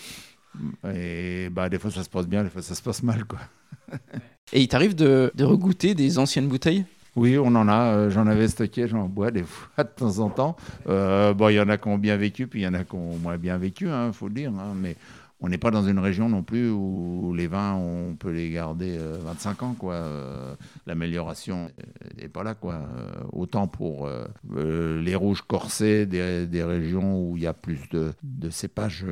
[0.94, 3.25] Et bah, des fois, ça se passe bien, des fois, ça se passe mal.
[3.25, 3.38] Quoi.
[4.53, 6.85] Et il t'arrive de, de regoûter des anciennes bouteilles?
[7.14, 7.94] Oui, on en a.
[7.94, 10.57] Euh, j'en avais stocké, j'en bois des fois de temps en temps.
[10.88, 12.85] Euh, bon, il y en a qui ont bien vécu, puis il y en a
[12.85, 14.51] qui ont moins bien vécu, il hein, faut le dire.
[14.51, 14.96] Hein, mais
[15.42, 18.96] on n'est pas dans une région non plus où les vins, on peut les garder
[19.24, 19.74] 25 euh, ans.
[19.74, 19.94] quoi.
[19.94, 20.55] Euh,
[20.87, 21.68] l'amélioration
[22.16, 22.55] n'est pas là.
[22.55, 22.74] quoi.
[22.74, 24.09] Euh, autant pour
[24.55, 28.12] les rouges corsés des, régions où il y a plus de,
[28.50, 29.05] cépages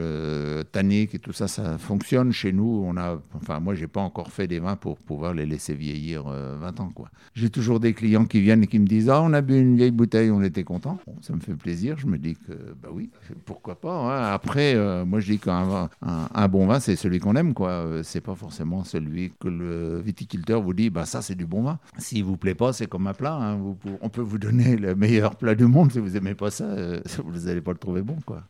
[0.71, 2.33] tanniques et tout ça, ça fonctionne.
[2.33, 5.47] Chez nous, on a, enfin, moi, j'ai pas encore fait des vins pour pouvoir les
[5.47, 6.93] laisser vieillir 20 ans.
[6.95, 7.11] quoi.
[7.35, 9.77] J'ai toujours des clients qui viennent et qui me disent Ah, on a bu une
[9.77, 10.99] vieille bouteille, on était content.
[11.23, 11.97] ça me fait plaisir.
[11.99, 13.11] Je me dis que, bah oui,
[13.47, 13.97] pourquoi pas.
[13.97, 14.33] Hein.
[14.33, 15.89] Après, moi, je dis qu'un
[16.35, 17.71] un, bon vin, c'est celui qu'on aime, quoi.
[17.71, 21.63] Euh, c'est pas forcément celui que le viticulteur vous dit, bah ça c'est du bon
[21.63, 21.79] vin.
[21.99, 23.35] S'il vous plaît pas, c'est comme un plat.
[23.35, 23.61] Hein.
[24.01, 27.01] on peut vous donner le meilleur plat du monde, si vous aimez pas ça, euh,
[27.25, 28.43] vous n'allez pas le trouver bon, quoi.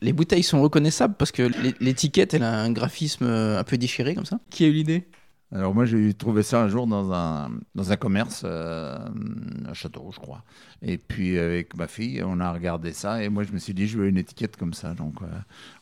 [0.00, 1.50] Les bouteilles sont reconnaissables parce que
[1.80, 4.38] l'étiquette, elle a un graphisme euh, un peu déchiré comme ça.
[4.50, 5.06] Qui a eu l'idée?
[5.54, 8.98] Alors moi j'ai trouvé ça un jour dans un, dans un commerce euh,
[9.68, 10.42] à Château, je crois.
[10.82, 13.86] Et puis avec ma fille, on a regardé ça et moi je me suis dit
[13.86, 14.94] je veux une étiquette comme ça.
[14.94, 15.26] Donc euh,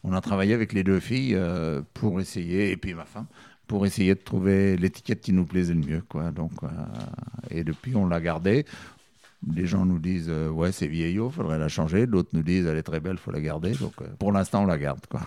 [0.04, 3.24] on a travaillé avec les deux filles euh, pour essayer, et puis ma femme,
[3.66, 6.02] pour essayer de trouver l'étiquette qui nous plaisait le mieux.
[6.06, 6.32] Quoi.
[6.32, 6.52] Donc,
[7.50, 8.66] et depuis on l'a gardée.
[9.54, 12.06] Les gens nous disent ouais c'est vieillot, faudrait la changer.
[12.06, 13.72] D'autres nous disent elle est très belle, faut la garder.
[13.72, 15.06] Donc pour l'instant on la garde.
[15.08, 15.22] Quoi.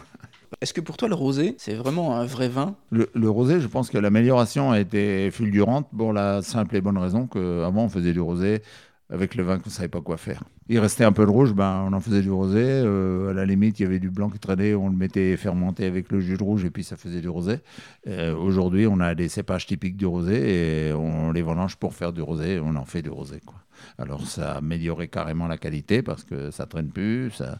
[0.65, 2.73] Est-ce que pour toi, le rosé, c'est vraiment un vrai vin?
[2.89, 7.27] Le, rosé, je pense que l'amélioration a été fulgurante pour la simple et bonne raison
[7.27, 8.63] qu'avant, on faisait du rosé
[9.09, 10.43] avec le vin qu'on ne savait pas quoi faire.
[10.67, 12.63] Il restait un peu de rouge, ben, on en faisait du rosé.
[12.63, 15.85] Euh, à la limite, il y avait du blanc qui traînait, on le mettait fermenté
[15.85, 17.59] avec le jus de rouge et puis ça faisait du rosé.
[18.07, 22.13] Euh, aujourd'hui, on a des cépages typiques du rosé et on les vendange pour faire
[22.13, 22.59] du rosé.
[22.59, 23.41] On en fait du rosé.
[23.45, 23.55] Quoi.
[23.97, 27.31] Alors ça a amélioré carrément la qualité parce que ça traîne plus.
[27.31, 27.59] Ça,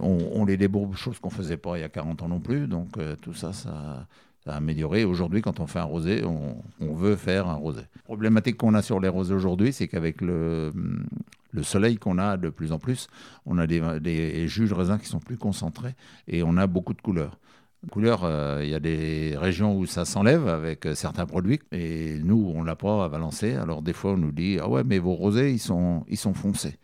[0.00, 2.66] on, les débourbe, chose qu'on faisait pas il y a 40 ans non plus.
[2.66, 4.06] Donc euh, tout ça, ça,
[4.46, 5.04] a amélioré.
[5.04, 7.82] Aujourd'hui, quand on fait un rosé, on, veut faire un rosé.
[7.94, 10.72] La problématique qu'on a sur les rosés aujourd'hui, c'est qu'avec le,
[11.52, 13.08] le soleil qu'on a de plus en plus,
[13.46, 15.94] on a des, des jus de raisin qui sont plus concentrés
[16.28, 17.38] et on a beaucoup de couleurs.
[17.90, 22.20] Couleur, euh, il y a des régions où ça s'enlève avec euh, certains produits et
[22.22, 23.54] nous, on l'a pas à Valencer.
[23.54, 26.32] Alors des fois, on nous dit ah ouais, mais vos rosés, ils sont, ils sont
[26.32, 26.76] foncés.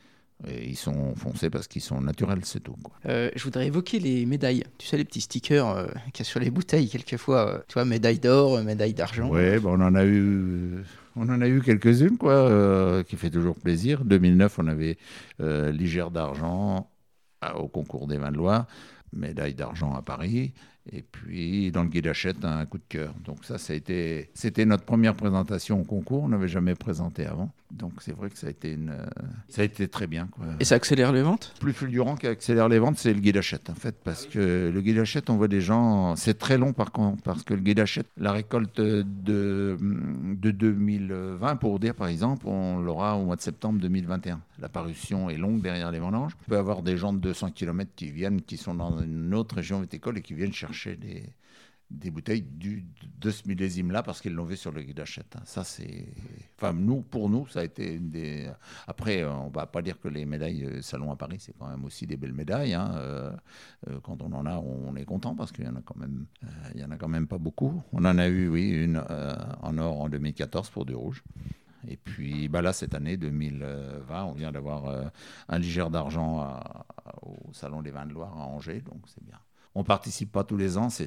[0.47, 2.77] Et ils sont foncés parce qu'ils sont naturels, c'est tout.
[3.07, 4.63] Euh, je voudrais évoquer les médailles.
[4.79, 7.65] Tu sais, les petits stickers qu'il y a sur les bouteilles, quelquefois.
[7.67, 9.29] tu vois, médaille d'or, médaille d'argent.
[9.31, 10.85] Oui, on en a eu,
[11.17, 14.05] on en a eu quelques-unes, quoi, qui fait toujours plaisir.
[14.05, 14.97] 2009, on avait
[15.41, 16.89] Ligère d'argent
[17.57, 18.67] au concours des vins de Loire,
[19.13, 20.53] médaille d'argent à Paris.
[20.91, 22.11] Et puis, dans le guide
[22.43, 23.13] un coup de cœur.
[23.25, 24.31] Donc ça, c'était
[24.65, 26.23] notre première présentation au concours.
[26.23, 27.53] On n'avait jamais présenté avant.
[27.71, 28.97] Donc c'est vrai que ça a été, une,
[29.49, 30.27] ça a été très bien.
[30.27, 30.47] Quoi.
[30.59, 31.55] Et ça accélère les ventes?
[31.61, 33.95] Plus fulgurant qui accélère les ventes, c'est le guide Hachette, en fait.
[34.03, 36.17] Parce que le guide Hachette, on voit des gens...
[36.17, 39.05] C'est très long, par contre, parce que le guide Hachette, la récolte de,
[39.81, 44.41] de 2020, pour dire, par exemple, on l'aura au mois de septembre 2021.
[44.61, 46.33] La parution est longue derrière les vendanges.
[46.47, 49.57] On peut avoir des gens de 200 km qui viennent, qui sont dans une autre
[49.57, 51.23] région viticole et qui viennent chercher des,
[51.91, 52.85] des bouteilles du,
[53.19, 55.37] de ce millésime-là parce qu'ils l'ont vu sur le guide d'achète.
[55.45, 56.07] Ça, c'est.
[56.57, 58.51] Enfin, nous, pour nous, ça a été une des.
[58.87, 61.85] Après, on va pas dire que les médailles euh, Salon à Paris, c'est quand même
[61.85, 62.75] aussi des belles médailles.
[62.75, 62.93] Hein.
[62.97, 63.31] Euh,
[63.89, 66.27] euh, quand on en a, on est content parce qu'il y en a quand même,
[66.75, 67.83] il y en a quand même pas beaucoup.
[67.93, 69.03] On en a eu, oui, une
[69.63, 71.23] en or en 2014 pour du rouge.
[71.87, 75.11] Et puis bah là, cette année 2020, on vient d'avoir
[75.49, 76.61] un ligère d'argent
[77.23, 79.39] au Salon des Vins de Loire à Angers, donc c'est bien.
[79.79, 81.07] On participe pas tous les ans, c'est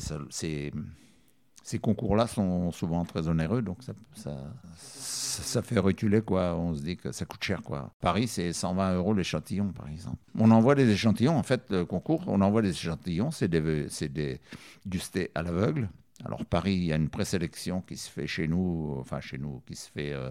[1.64, 4.32] ces concours-là sont souvent très onéreux, donc ça,
[4.78, 6.56] ça, fait reculer, quoi.
[6.56, 7.92] On se dit que ça coûte cher, quoi.
[8.00, 10.18] Paris, c'est 120 euros l'échantillon, par exemple.
[10.40, 14.40] On envoie des échantillons, en fait, le concours, on envoie des échantillons, c'est des, des,
[14.86, 15.02] du
[15.36, 15.90] à l'aveugle.
[16.26, 19.62] Alors Paris, il y a une présélection qui se fait chez nous, enfin chez nous,
[19.66, 20.30] qui se fait euh,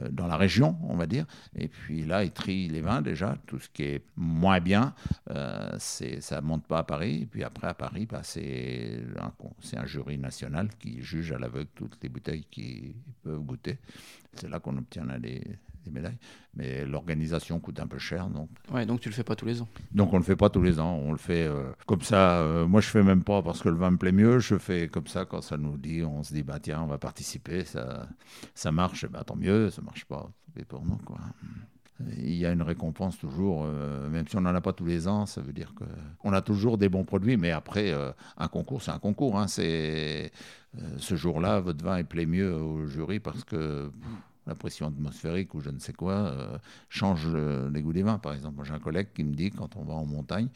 [0.00, 1.26] euh, dans la région, on va dire.
[1.54, 4.94] Et puis là, ils trient les vins déjà, tout ce qui est moins bien,
[5.30, 7.22] euh, ça ne monte pas à Paris.
[7.22, 9.32] Et puis après, à Paris, bah, c'est un,
[9.78, 13.78] un, jury national qui juge à l'aveugle toutes les bouteilles qu'ils peuvent goûter.
[14.34, 15.04] C'est là qu'on obtient
[15.86, 16.18] les, médailles.
[16.54, 18.28] Mais l'organisation coûte un peu cher.
[18.28, 18.48] Donc...
[18.72, 19.68] Ouais, donc tu le fais pas tous les ans.
[19.92, 20.94] Donc on le fait pas tous les ans.
[20.94, 22.40] On le fait euh, comme ça.
[22.40, 24.38] Euh, moi, je fais même pas parce que le vin me plaît mieux.
[24.38, 26.98] Je fais comme ça quand ça nous dit, on se dit, bah tiens, on va
[26.98, 27.64] participer.
[27.64, 28.08] Ça,
[28.54, 29.70] ça marche, bah, tant mieux.
[29.70, 30.96] Ça marche pas, c'est pour nous.
[30.98, 31.18] Quoi.
[32.18, 35.08] Il y a une récompense toujours, euh, même si on n'en a pas tous les
[35.08, 37.94] ans, ça veut dire qu'on a toujours des bons produits, mais après,
[38.36, 39.38] un concours, c'est un concours.
[39.38, 40.30] Hein, c'est,
[40.98, 43.90] ce jour-là, votre vin il plaît mieux au jury parce que
[44.46, 48.18] la pression atmosphérique ou je ne sais quoi euh, change les goûts des vins.
[48.18, 50.48] Par exemple, j'ai un collègue qui me dit quand on va en montagne,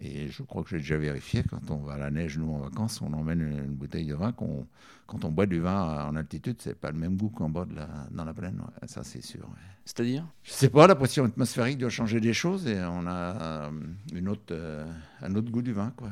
[0.00, 2.58] et je crois que j'ai déjà vérifié, quand on va à la neige, nous en
[2.58, 4.32] vacances, on emmène une, bouteille de vin.
[4.32, 7.66] quand on boit du vin en altitude, c'est pas le même goût qu'on boit
[8.10, 8.60] dans la plaine.
[8.86, 9.48] ça, c'est sûr.
[9.84, 10.26] C'est-à-dire?
[10.42, 13.70] Je sais pas, la pression atmosphérique doit changer des choses et on a euh,
[14.14, 14.86] une autre, euh,
[15.20, 15.92] un autre goût du vin.
[15.96, 16.08] Quoi.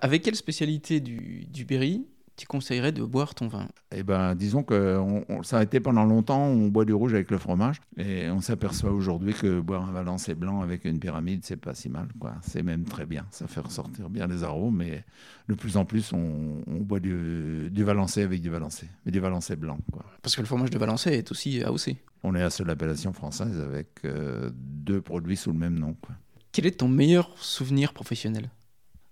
[0.00, 2.06] Avec quelle spécialité du, du Berry?
[2.36, 3.68] Tu conseillerais de boire ton vin?
[3.94, 5.00] Eh ben, disons que
[5.42, 8.92] ça a été pendant longtemps, on boit du rouge avec le fromage, et on s'aperçoit
[8.92, 12.34] aujourd'hui que boire un Valençay blanc avec une pyramide, c'est pas si mal, quoi.
[12.42, 15.04] C'est même très bien, ça fait ressortir bien les arômes, mais
[15.48, 19.56] de plus en plus, on, boit du, du Valençay avec du Valençay, mais du Valençay
[19.56, 20.04] blanc, quoi.
[20.22, 21.96] Parce que le fromage de Valençay est aussi AOC.
[22.24, 26.14] On est à seule appellation française avec euh, deux produits sous le même nom, quoi.
[26.52, 28.50] Quel est ton meilleur souvenir professionnel?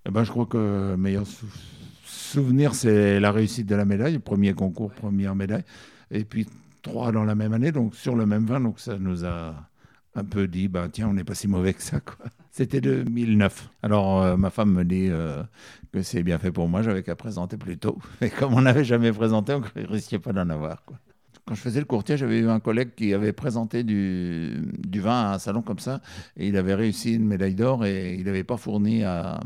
[0.06, 1.79] Eh ben, je crois que meilleur souvenir
[2.30, 5.64] souvenir, c'est la réussite de la médaille, premier concours, première médaille,
[6.10, 6.46] et puis
[6.82, 9.54] trois dans la même année, donc sur le même vin, donc ça nous a
[10.14, 12.00] un peu dit, bah, tiens, on n'est pas si mauvais que ça.
[12.50, 13.70] C'était 2009.
[13.82, 15.42] Alors euh, ma femme me dit euh,
[15.92, 17.98] que c'est bien fait pour moi, j'avais qu'à présenter plus tôt.
[18.20, 20.82] Et comme on n'avait jamais présenté, on ne risquait pas d'en avoir.
[21.46, 24.60] Quand je faisais le courtier, j'avais eu un collègue qui avait présenté du,
[24.94, 26.00] vin à un salon comme ça,
[26.36, 29.40] et il avait réussi une médaille d'or, et il n'avait pas fourni à,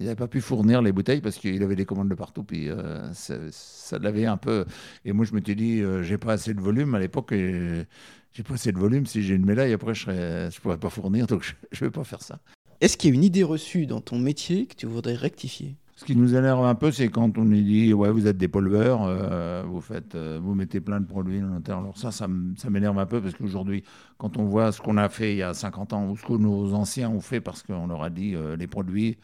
[0.00, 2.42] il n'avait pas pu fournir les bouteilles parce qu'il avait des commandes de partout.
[2.42, 4.64] Puis euh, ça, l'avait un peu.
[5.04, 6.94] Et moi, je me suis dit, euh, j'ai pas assez de volume.
[6.94, 9.04] À l'époque, j'ai pas assez de volume.
[9.04, 11.26] Si j'ai une médaille, après, je ne pourrais pas fournir.
[11.26, 12.40] Donc, je ne vais pas faire ça.
[12.80, 15.76] Est-ce qu'il y a une idée reçue dans ton métier que tu voudrais rectifier?
[16.00, 18.48] Ce qui nous énerve un peu, c'est quand on nous dit ouais vous êtes des
[18.48, 21.82] polveurs, euh, vous faites, euh, vous mettez plein de produits dans l'intérieur.
[21.82, 23.84] Alors ça, ça, m'énerve un peu parce qu'aujourd'hui,
[24.16, 26.32] quand on voit ce qu'on a fait il y a 50 ans ou ce que
[26.32, 29.18] nos anciens ont fait, parce qu'on leur a dit euh, les produits,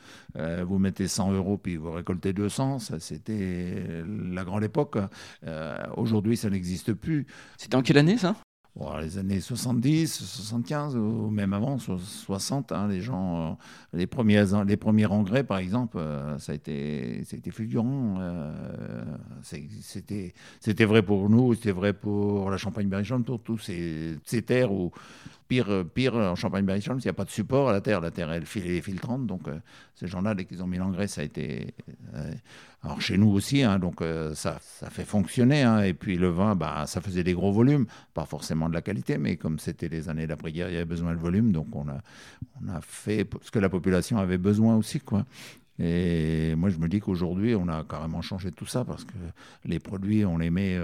[0.67, 4.99] vous mettez 100 euros puis vous récoltez 200, ça c'était la grande époque.
[5.97, 7.27] Aujourd'hui, ça n'existe plus.
[7.57, 8.37] C'était en quelle année ça?
[9.01, 13.55] Les années 70, 75 ou même avant, 60, hein, les gens, euh,
[13.95, 18.17] les, premiers, les premiers engrais par exemple, euh, ça, a été, ça fulgurant.
[18.21, 19.05] Euh,
[19.83, 24.93] c'était, c'était vrai pour nous, c'était vrai pour la Champagne-Berrichonne, pour tous ces terres où
[25.49, 28.01] Pire, pire en Champagne-Berrichonne, il n'y a pas de support à la terre.
[28.01, 29.27] La terre, elle est filtrante.
[29.27, 29.61] Donc, euh,
[29.95, 31.73] ces gens-là, dès qu'ils ont mis l'engrais, ça a été.
[32.15, 32.33] Euh,
[32.83, 35.63] alors, chez nous aussi, hein, donc euh, ça, ça fait fonctionner.
[35.63, 35.83] Hein.
[35.83, 37.87] et puis, le vin, bah, ça faisait des gros volumes.
[38.13, 41.15] Pas forcément de la qualité, mais comme c'était les années d'après-guerre, il y avait besoin
[41.15, 41.53] de volume.
[41.53, 45.01] Donc, on a, fait ce que la population avait besoin aussi.
[45.79, 49.15] Et moi, je me dis qu'aujourd'hui, on a carrément changé tout ça parce que
[49.65, 50.77] les produits, on les met,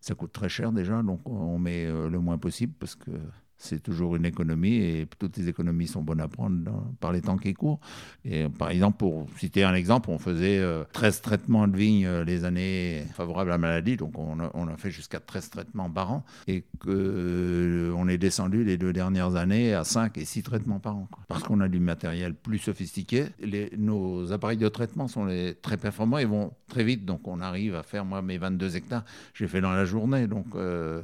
[0.00, 3.10] ça coûte très cher déjà, donc on met le moins possible parce que
[3.58, 7.38] c'est toujours une économie et toutes les économies sont bonnes à prendre par les temps
[7.38, 7.80] qui courent.
[8.24, 12.24] Et par exemple, pour citer un exemple, on faisait 13 euh, traitements de vignes euh,
[12.24, 16.24] les années favorables à la maladie, donc on a, fait jusqu'à 13 traitements par an
[16.46, 20.96] et qu'on euh, est descendu les deux dernières années à 5 et 6 traitements par
[20.96, 21.08] an.
[21.28, 23.26] Parce qu'on a du matériel plus sophistiqué.
[23.40, 27.40] Les, nos appareils de traitement sont les, très performants et vont très vite, donc on
[27.40, 30.26] arrive à faire, moi, mes 22 hectares, j'ai fait dans la journée.
[30.26, 30.46] Donc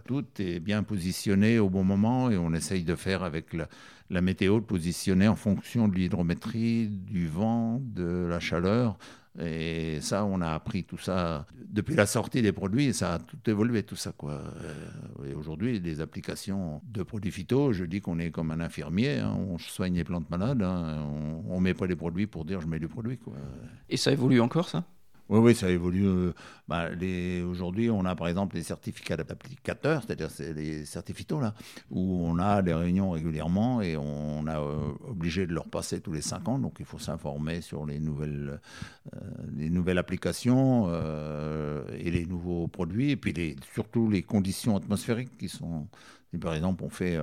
[0.06, 3.54] tout est bien positionné au bon moment on essaye de faire avec
[4.10, 8.98] la, météo, de positionner en fonction de l'hydrométrie, du vent, de la chaleur,
[9.40, 13.38] Et ça, on a appris tout ça depuis la sortie des produits, ça a tout
[13.46, 14.12] évolué, tout ça.
[14.12, 14.42] Quoi.
[15.26, 19.34] Et aujourd'hui, des applications de produits phyto, je dis qu'on est comme un infirmier, hein,
[19.48, 21.06] on soigne les plantes malades, hein,
[21.48, 23.16] on ne met pas les produits pour dire je mets du produit.
[23.16, 23.34] Quoi.
[23.88, 24.84] Et ça évolue encore, ça?
[25.28, 26.06] Oui, oui, ça évolue.
[26.06, 26.32] Euh,
[26.68, 26.88] bah,
[27.46, 31.54] aujourd'hui, on a par exemple des certificats d'applicateurs, c'est-à-dire les certificats là,
[31.90, 36.12] où on a des réunions régulièrement et on a euh, obligé de leur passer tous
[36.12, 36.58] les cinq ans.
[36.58, 38.60] Donc, il faut s'informer sur les nouvelles,
[39.14, 39.18] euh,
[39.56, 40.88] les nouvelles applications
[41.98, 45.86] et les nouveaux produits, et puis les, surtout les conditions atmosphériques qui sont
[46.38, 47.18] par exemple on fait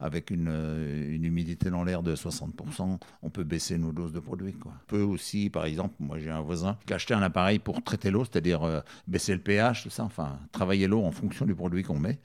[0.00, 0.48] avec une,
[1.10, 4.54] une, humidité dans l'air de 60%, on peut baisser nos doses de produits.
[4.64, 7.82] On peut aussi, par exemple, moi j'ai un voisin qui a acheté un appareil pour
[7.82, 11.54] traiter l'eau, c'est-à-dire euh, baisser le pH, tout ça, enfin travailler l'eau en fonction du
[11.54, 12.18] produit qu'on met.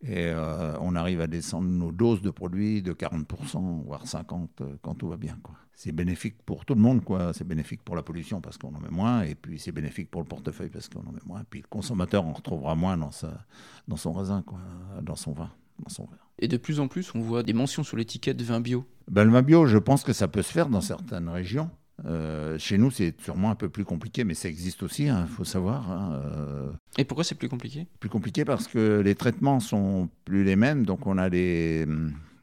[0.00, 4.76] Et euh, on arrive à descendre nos doses de produits de 40%, voire 50% euh,
[4.80, 5.36] quand tout va bien.
[5.74, 7.32] C'est bénéfique pour tout le monde, quoi.
[7.32, 10.20] C'est bénéfique pour la pollution parce qu'on en met moins, et puis c'est bénéfique pour
[10.20, 11.40] le portefeuille parce qu'on en met moins.
[11.40, 13.44] Et puis le consommateur en retrouvera moins dans, sa,
[13.88, 14.58] dans son raisin, quoi,
[15.02, 15.50] dans son vin.
[15.80, 16.28] Dans son verre.
[16.40, 18.84] Et de plus en plus, on voit des mentions sur l'étiquette de vin bio.
[19.08, 21.70] Ben, le vin bio, je pense que ça peut se faire dans certaines régions.
[22.04, 25.26] Euh, chez nous, c'est sûrement un peu plus compliqué, mais ça existe aussi, il hein,
[25.26, 25.90] faut savoir.
[25.90, 26.70] Hein, euh.
[26.96, 27.86] Et pourquoi c'est plus compliqué?
[27.98, 31.86] Plus compliqué parce que les traitements sont plus les mêmes, donc on a des,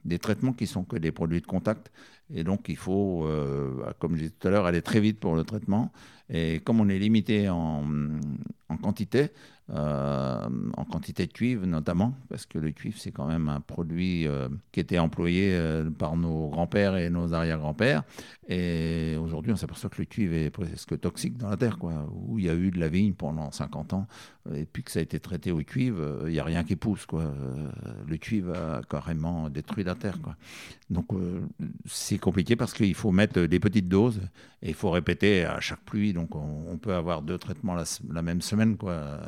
[0.04, 1.91] des traitements qui sont que des produits de contact,
[2.34, 5.36] et donc il faut, euh, comme je disais tout à l'heure, aller très vite pour
[5.36, 5.91] le traitement.
[6.30, 7.84] Et comme on est limité en,
[8.70, 9.30] en quantité,
[9.71, 10.47] euh,
[10.78, 14.47] en quantité de cuivre notamment, parce que le cuivre c'est quand même un produit euh,
[14.71, 18.04] qui était employé euh, par nos grands-pères et nos arrière-grands-pères.
[18.47, 22.38] Et aujourd'hui on s'aperçoit que le cuivre est presque toxique dans la terre, quoi, où
[22.38, 24.08] il y a eu de la vigne pendant 50 ans,
[24.54, 27.06] et puis que ça a été traité au cuivre, il n'y a rien qui pousse.
[27.06, 27.34] Quoi.
[28.08, 30.20] Le cuivre a carrément détruit la terre.
[30.22, 30.36] Quoi.
[30.90, 31.08] Donc
[31.86, 34.22] c'est compliqué parce qu'il faut mettre des petites doses
[34.62, 36.14] et il faut répéter à chaque pluie.
[36.14, 38.78] Donc on, peut avoir deux traitements la, même semaine.
[38.78, 39.20] Quoi.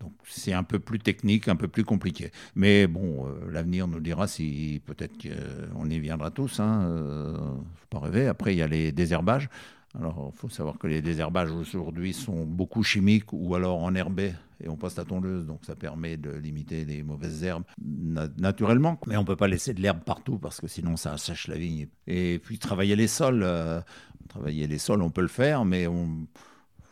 [0.00, 2.30] Donc c'est un peu plus technique, un peu plus compliqué.
[2.54, 6.60] Mais bon, euh, l'avenir nous dira si peut-être qu'on y viendra tous.
[6.60, 8.26] Hein, euh, faut pas rêver.
[8.26, 9.48] Après, il y a les désherbages.
[9.96, 14.32] Alors, il faut savoir que les désherbages aujourd'hui sont beaucoup chimiques ou alors en herbé
[14.62, 18.98] et on passe la tondeuse, donc ça permet de limiter les mauvaises herbes naturellement.
[19.06, 21.56] Mais on ne peut pas laisser de l'herbe partout parce que sinon ça sèche la
[21.56, 21.86] vigne.
[22.06, 23.80] Et puis travailler les sols, euh,
[24.28, 26.26] travailler les sols, on peut le faire, mais on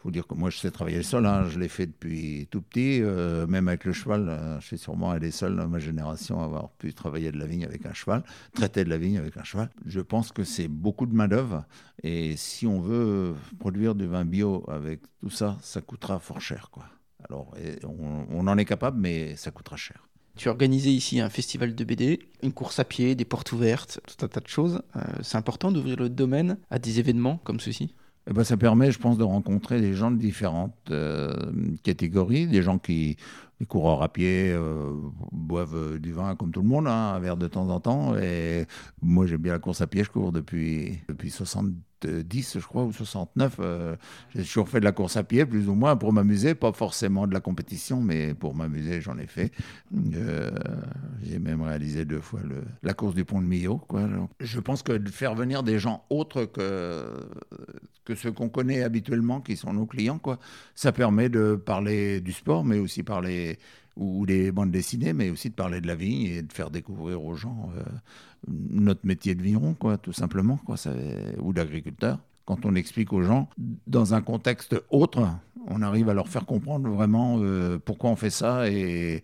[0.02, 1.26] faut dire que moi, je sais travailler le sol.
[1.26, 1.48] Hein.
[1.48, 4.28] Je l'ai fait depuis tout petit, euh, même avec le cheval.
[4.28, 7.46] Euh, je suis sûrement des seuls dans ma génération à avoir pu travailler de la
[7.46, 9.70] vigne avec un cheval, traiter de la vigne avec un cheval.
[9.86, 11.64] Je pense que c'est beaucoup de main-d'œuvre.
[12.02, 16.70] Et si on veut produire du vin bio avec tout ça, ça coûtera fort cher.
[16.72, 16.84] Quoi.
[17.28, 20.08] Alors, on, en est capable, mais ça coûtera cher.
[20.34, 24.00] Tu as organisé ici un festival de BD, une course à pied, des portes ouvertes,
[24.06, 24.82] tout un tas de choses.
[24.96, 27.94] Euh, c'est important d'ouvrir le domaine à des événements comme ceci
[28.28, 31.34] eh ben, ça permet, je pense, de rencontrer des gens de différentes euh,
[31.82, 33.16] catégories, des gens qui,
[33.58, 34.92] les coureurs à pied, euh,
[35.32, 38.16] boivent du vin comme tout le monde, hein, un verre de temps en temps.
[38.16, 38.66] Et
[39.00, 41.72] moi, j'aime bien la course à pied, je cours depuis, depuis 60
[42.06, 43.56] 10, je crois, ou 69.
[43.60, 43.96] Euh,
[44.34, 47.26] j'ai toujours fait de la course à pied, plus ou moins, pour m'amuser, pas forcément
[47.26, 49.52] de la compétition, mais pour m'amuser, j'en ai fait.
[50.14, 50.50] Euh,
[51.22, 53.78] j'ai même réalisé deux fois le, la course du pont de Millau.
[53.78, 54.08] Quoi.
[54.40, 57.04] je pense que de faire venir des gens autres que,
[58.04, 60.38] que ceux qu'on connaît habituellement, qui sont nos clients, quoi,
[60.74, 63.58] ça permet de parler du sport, mais aussi parler
[63.96, 67.22] ou des bandes dessinées, mais aussi de parler de la vigne et de faire découvrir
[67.24, 67.82] aux gens euh,
[68.48, 70.76] notre métier de vigneron, quoi, tout simplement, quoi,
[71.40, 72.18] ou d'agriculteur.
[72.44, 73.48] Quand on explique aux gens,
[73.86, 75.28] dans un contexte autre,
[75.68, 79.22] on arrive à leur faire comprendre vraiment euh, pourquoi on fait ça et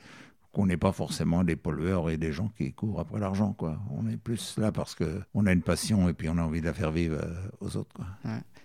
[0.53, 3.57] qu'on n'est pas forcément des pollueurs et des gens qui courent après l'argent.
[3.91, 6.67] On est plus là parce qu'on a une passion et puis on a envie de
[6.67, 7.95] la faire vivre euh, aux autres.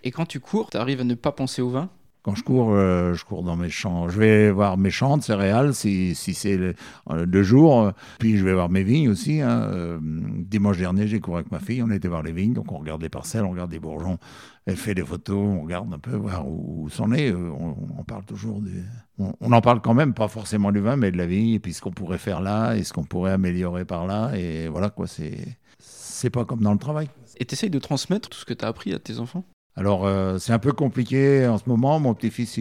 [0.02, 1.90] Et quand tu cours, tu arrives à ne pas penser au vin?
[2.24, 4.08] Quand je cours, euh, je cours dans mes champs.
[4.08, 6.74] Je vais voir mes champs de céréales si, si c'est le,
[7.10, 7.92] euh, jour.
[8.18, 9.42] Puis je vais voir mes vignes aussi.
[9.42, 9.68] Hein.
[9.70, 11.82] Euh, dimanche dernier, j'ai couru avec ma fille.
[11.82, 12.54] On était voir les vignes.
[12.54, 14.16] Donc on regarde les parcelles, on regarde les bourgeons.
[14.64, 17.30] Elle fait des photos, on regarde un peu voir où, c'en est.
[17.30, 18.82] On, parle toujours du.
[19.18, 21.50] On, on, en parle quand même, pas forcément du vin, mais de la vigne.
[21.50, 24.32] Et puis ce qu'on pourrait faire là et ce qu'on pourrait améliorer par là.
[24.34, 25.58] Et voilà quoi, c'est.
[25.78, 27.10] C'est pas comme dans le travail.
[27.36, 29.44] Et tu essayes de transmettre tout ce que tu as appris à tes enfants?
[29.76, 31.98] Alors, euh, c'est un peu compliqué en ce moment.
[31.98, 32.56] Mon petit-fils,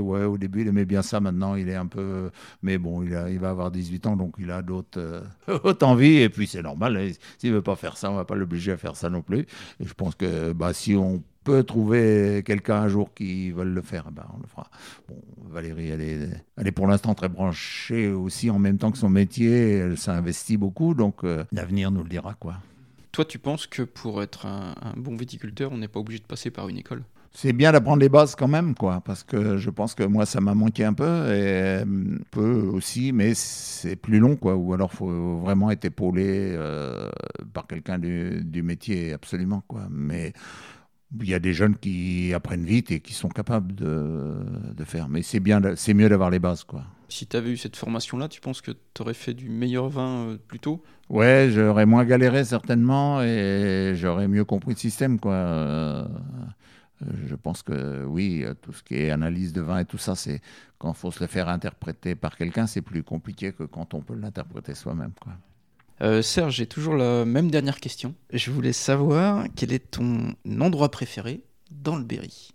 [0.00, 1.20] ouais, au début, il aimait bien ça.
[1.20, 2.30] Maintenant, il est un peu.
[2.62, 6.20] Mais bon, il, va avoir 18 ans, donc il a d'autres euh, envies.
[6.20, 6.96] Et puis, c'est normal.
[6.96, 7.10] Hein.
[7.38, 9.20] S'il ne veut pas faire ça, on ne va pas l'obliger à faire ça non
[9.20, 9.40] plus.
[9.40, 13.82] Et je pense que bah, si on peut trouver quelqu'un un jour qui veut le
[13.82, 14.70] faire, ben on le fera.
[15.06, 15.16] Bon,
[15.50, 19.10] Valérie, elle est, elle est pour l'instant très branchée aussi en même temps que son
[19.10, 19.72] métier.
[19.72, 22.54] Elle s'investit beaucoup, donc euh, l'avenir nous le dira, quoi.
[23.14, 26.50] Toi, tu penses que pour être un, bon viticulteur, on n'est pas obligé de passer
[26.50, 27.04] par une école?
[27.30, 30.40] C'est bien d'apprendre les bases quand même, quoi, parce que je pense que moi, ça
[30.40, 34.92] m'a manqué un peu, et un peu aussi, mais c'est plus long, quoi, ou alors
[34.92, 37.08] faut vraiment être épaulé euh,
[37.52, 39.86] par quelqu'un du, du, métier, absolument, quoi.
[39.90, 40.32] Mais
[41.20, 44.36] il y a des jeunes qui apprennent vite et qui sont capables de,
[44.74, 46.84] de faire, mais c'est bien, c'est mieux d'avoir les bases, quoi.
[47.08, 50.26] Si tu avais eu cette formation-là, tu penses que tu aurais fait du meilleur vin
[50.26, 50.82] euh, plus tôt?
[51.08, 55.34] Ouais, j'aurais moins galéré certainement et j'aurais mieux compris le système, quoi.
[55.34, 56.04] Euh,
[57.28, 60.40] je pense que oui, tout ce qui est analyse de vin et tout ça, c'est
[60.78, 64.00] quand il faut se le faire interpréter par quelqu'un, c'est plus compliqué que quand on
[64.00, 65.12] peut l'interpréter soi-même.
[66.02, 68.14] Euh, Serge, j'ai toujours la même dernière question.
[68.32, 72.50] Je voulais savoir quel est ton endroit préféré dans le Berry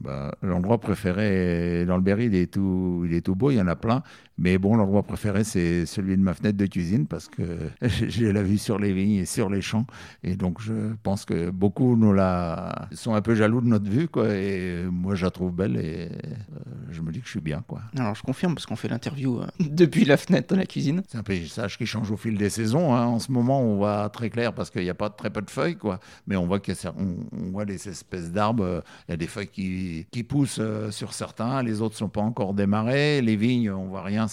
[0.00, 3.66] bah, L'endroit préféré dans le Berry, est, tout, il est tout beau, il y en
[3.66, 4.02] a plein.
[4.40, 7.42] Mais bon, l'endroit préféré, c'est celui de ma fenêtre de cuisine parce que
[7.82, 9.84] j'ai la vue sur les vignes et sur les champs.
[10.24, 12.88] Et donc, je pense que beaucoup nous la...
[12.92, 14.08] sont un peu jaloux de notre vue.
[14.08, 16.58] Quoi, et moi, je la trouve belle et euh,
[16.90, 17.62] je me dis que je suis bien.
[17.68, 17.82] Quoi.
[17.98, 21.02] Alors, je confirme parce qu'on fait l'interview euh, depuis la fenêtre de la cuisine.
[21.06, 22.94] C'est un paysage qui change au fil des saisons.
[22.94, 23.04] Hein.
[23.04, 25.50] En ce moment, on voit très clair parce qu'il n'y a pas très peu de
[25.50, 25.76] feuilles.
[25.76, 26.00] Quoi.
[26.26, 28.82] Mais on voit, qu'il on, voit des espèces d'arbres.
[29.06, 32.08] Il y a des feuilles qui, qui poussent euh, sur certains, les autres ne sont
[32.08, 33.20] pas encore démarrés.
[33.20, 34.29] Les vignes, on voit rien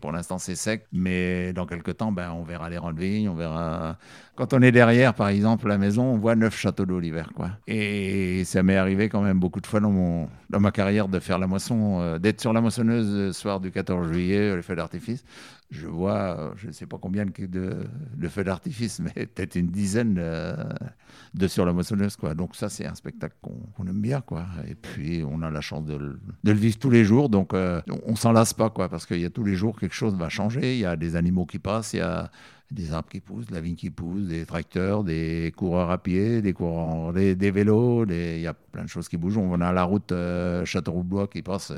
[0.00, 3.98] pour l'instant c'est sec, mais dans quelques temps, ben, on verra les vignes, on verra.
[4.38, 7.50] Quand on est derrière, par exemple, la maison, on voit neuf châteaux d'eau l'hiver, quoi.
[7.66, 11.18] Et ça m'est arrivé quand même beaucoup de fois dans mon dans ma carrière de
[11.18, 14.76] faire la moisson, euh, d'être sur la moissonneuse le soir du 14 juillet, le feu
[14.76, 15.24] d'artifice
[15.70, 17.86] je vois, je ne sais pas combien de,
[18.16, 20.14] de, feux d'artifice, mais peut-être une dizaine
[21.34, 22.16] de, sur la moissonneuse.
[22.16, 22.34] Quoi.
[22.34, 24.20] Donc ça, c'est un spectacle qu'on aime bien.
[24.20, 24.46] Quoi.
[24.66, 28.16] Et puis, on a la chance de, le vivre tous les jours, donc euh, on
[28.16, 30.74] s'en lasse pas, quoi, parce qu'il y a tous les jours quelque chose va changer.
[30.74, 32.30] Il y a des animaux qui passent, il y a
[32.70, 36.42] des arbres qui poussent, de la vigne qui pousse, des tracteurs, des coureurs à pied,
[36.42, 39.38] des coureurs, des, vélos, il y a plein de choses qui bougent.
[39.38, 41.72] On a la route euh, Châteauroux-Blois qui passe.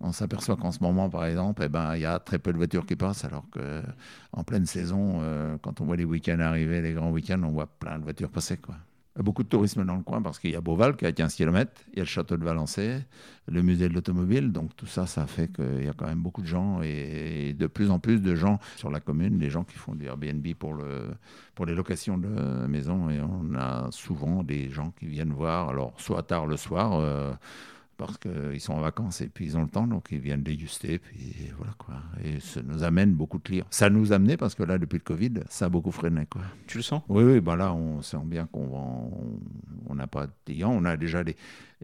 [0.00, 2.56] On s'aperçoit qu'en ce moment, par exemple, eh ben, il y a très peu de
[2.56, 6.92] voitures qui passent, alors qu'en pleine saison, euh, quand on voit les week-ends arriver, les
[6.92, 8.56] grands week-ends, on voit plein de voitures passer.
[8.56, 8.74] Quoi.
[9.16, 11.70] Beaucoup de tourisme dans le coin parce qu'il y a Beauval qui a 15 km,
[11.92, 13.06] il y a le château de Valençay,
[13.46, 14.50] le musée de l'automobile.
[14.50, 17.66] Donc tout ça, ça fait qu'il y a quand même beaucoup de gens et de
[17.68, 21.64] plus en plus de gens sur la commune, des gens qui font du Airbnb pour
[21.64, 23.08] les locations de maisons.
[23.08, 26.94] Et on a souvent des gens qui viennent voir, alors soit tard le soir.
[26.94, 27.32] Euh,
[27.96, 30.98] parce qu'ils sont en vacances et puis ils ont le temps, donc ils viennent déguster,
[30.98, 31.94] puis voilà quoi.
[32.24, 33.66] Et ça nous amène beaucoup de clients.
[33.70, 36.42] Ça nous a amené parce que là, depuis le Covid, ça a beaucoup freiné quoi.
[36.66, 37.02] Tu le sens?
[37.08, 39.10] Oui, oui, bah là, on sent bien qu'on
[39.86, 40.72] on n'a pas de clients.
[40.74, 41.36] On a déjà les,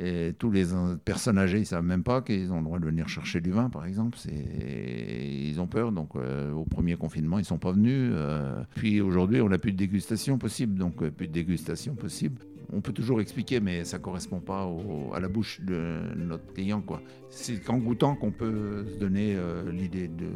[0.02, 0.66] et tous les
[1.04, 3.68] personnes âgées, ils savent même pas qu'ils ont le droit de venir chercher du vin,
[3.68, 4.16] par exemple.
[4.28, 8.10] Ils ont peur, donc euh, au premier confinement, ils sont pas venus.
[8.14, 8.62] Euh.
[8.74, 12.40] puis aujourd'hui, on n'a plus de dégustation possible, donc euh, plus de dégustation possible
[12.72, 14.68] on peut toujours expliquer, mais ça ne correspond pas
[15.14, 16.82] à la bouche de notre client.
[17.30, 20.26] C'est qu'en goûtant qu'on peut se donner euh, l'idée de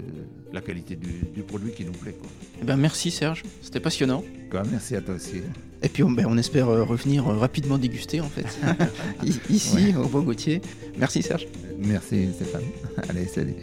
[0.52, 2.16] la qualité du, produit qui nous plaît.
[2.60, 4.24] Eh ben, merci Serge, c'était passionnant.
[4.70, 5.42] merci à toi aussi.
[5.82, 8.46] Et puis on, ben, on espère euh, revenir euh, rapidement déguster en fait,
[9.50, 10.60] ici au Beau Gauthier.
[10.98, 11.46] Merci Serge.
[11.78, 12.64] Merci Stéphane.
[13.08, 13.56] Allez, salut.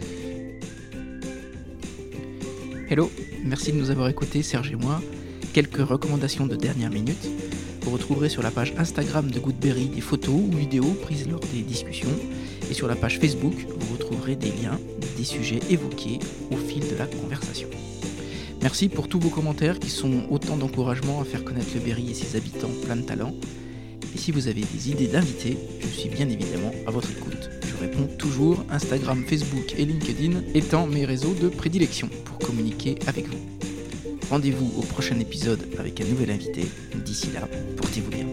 [2.88, 3.10] Hello,
[3.44, 5.00] merci de nous avoir écoutés Serge et moi.
[5.52, 7.28] Quelques recommandations de dernière minute.
[7.84, 11.62] Vous retrouverez sur la page Instagram de Goodberry des photos ou vidéos prises lors des
[11.62, 12.14] discussions.
[12.70, 14.78] Et sur la page Facebook, vous retrouverez des liens
[15.16, 16.20] des sujets évoqués
[16.52, 17.68] au fil de la conversation.
[18.62, 22.14] Merci pour tous vos commentaires qui sont autant d'encouragement à faire connaître le Berry et
[22.14, 23.34] ses habitants plein de talent.
[24.14, 27.50] Et si vous avez des idées d'invités, je suis bien évidemment à votre écoute.
[27.66, 33.26] Je réponds toujours, Instagram, Facebook et LinkedIn étant mes réseaux de prédilection pour communiquer avec
[33.26, 33.71] vous.
[34.32, 36.64] Rendez-vous au prochain épisode avec un nouvel invité.
[37.04, 38.24] D'ici là, portez-vous bien.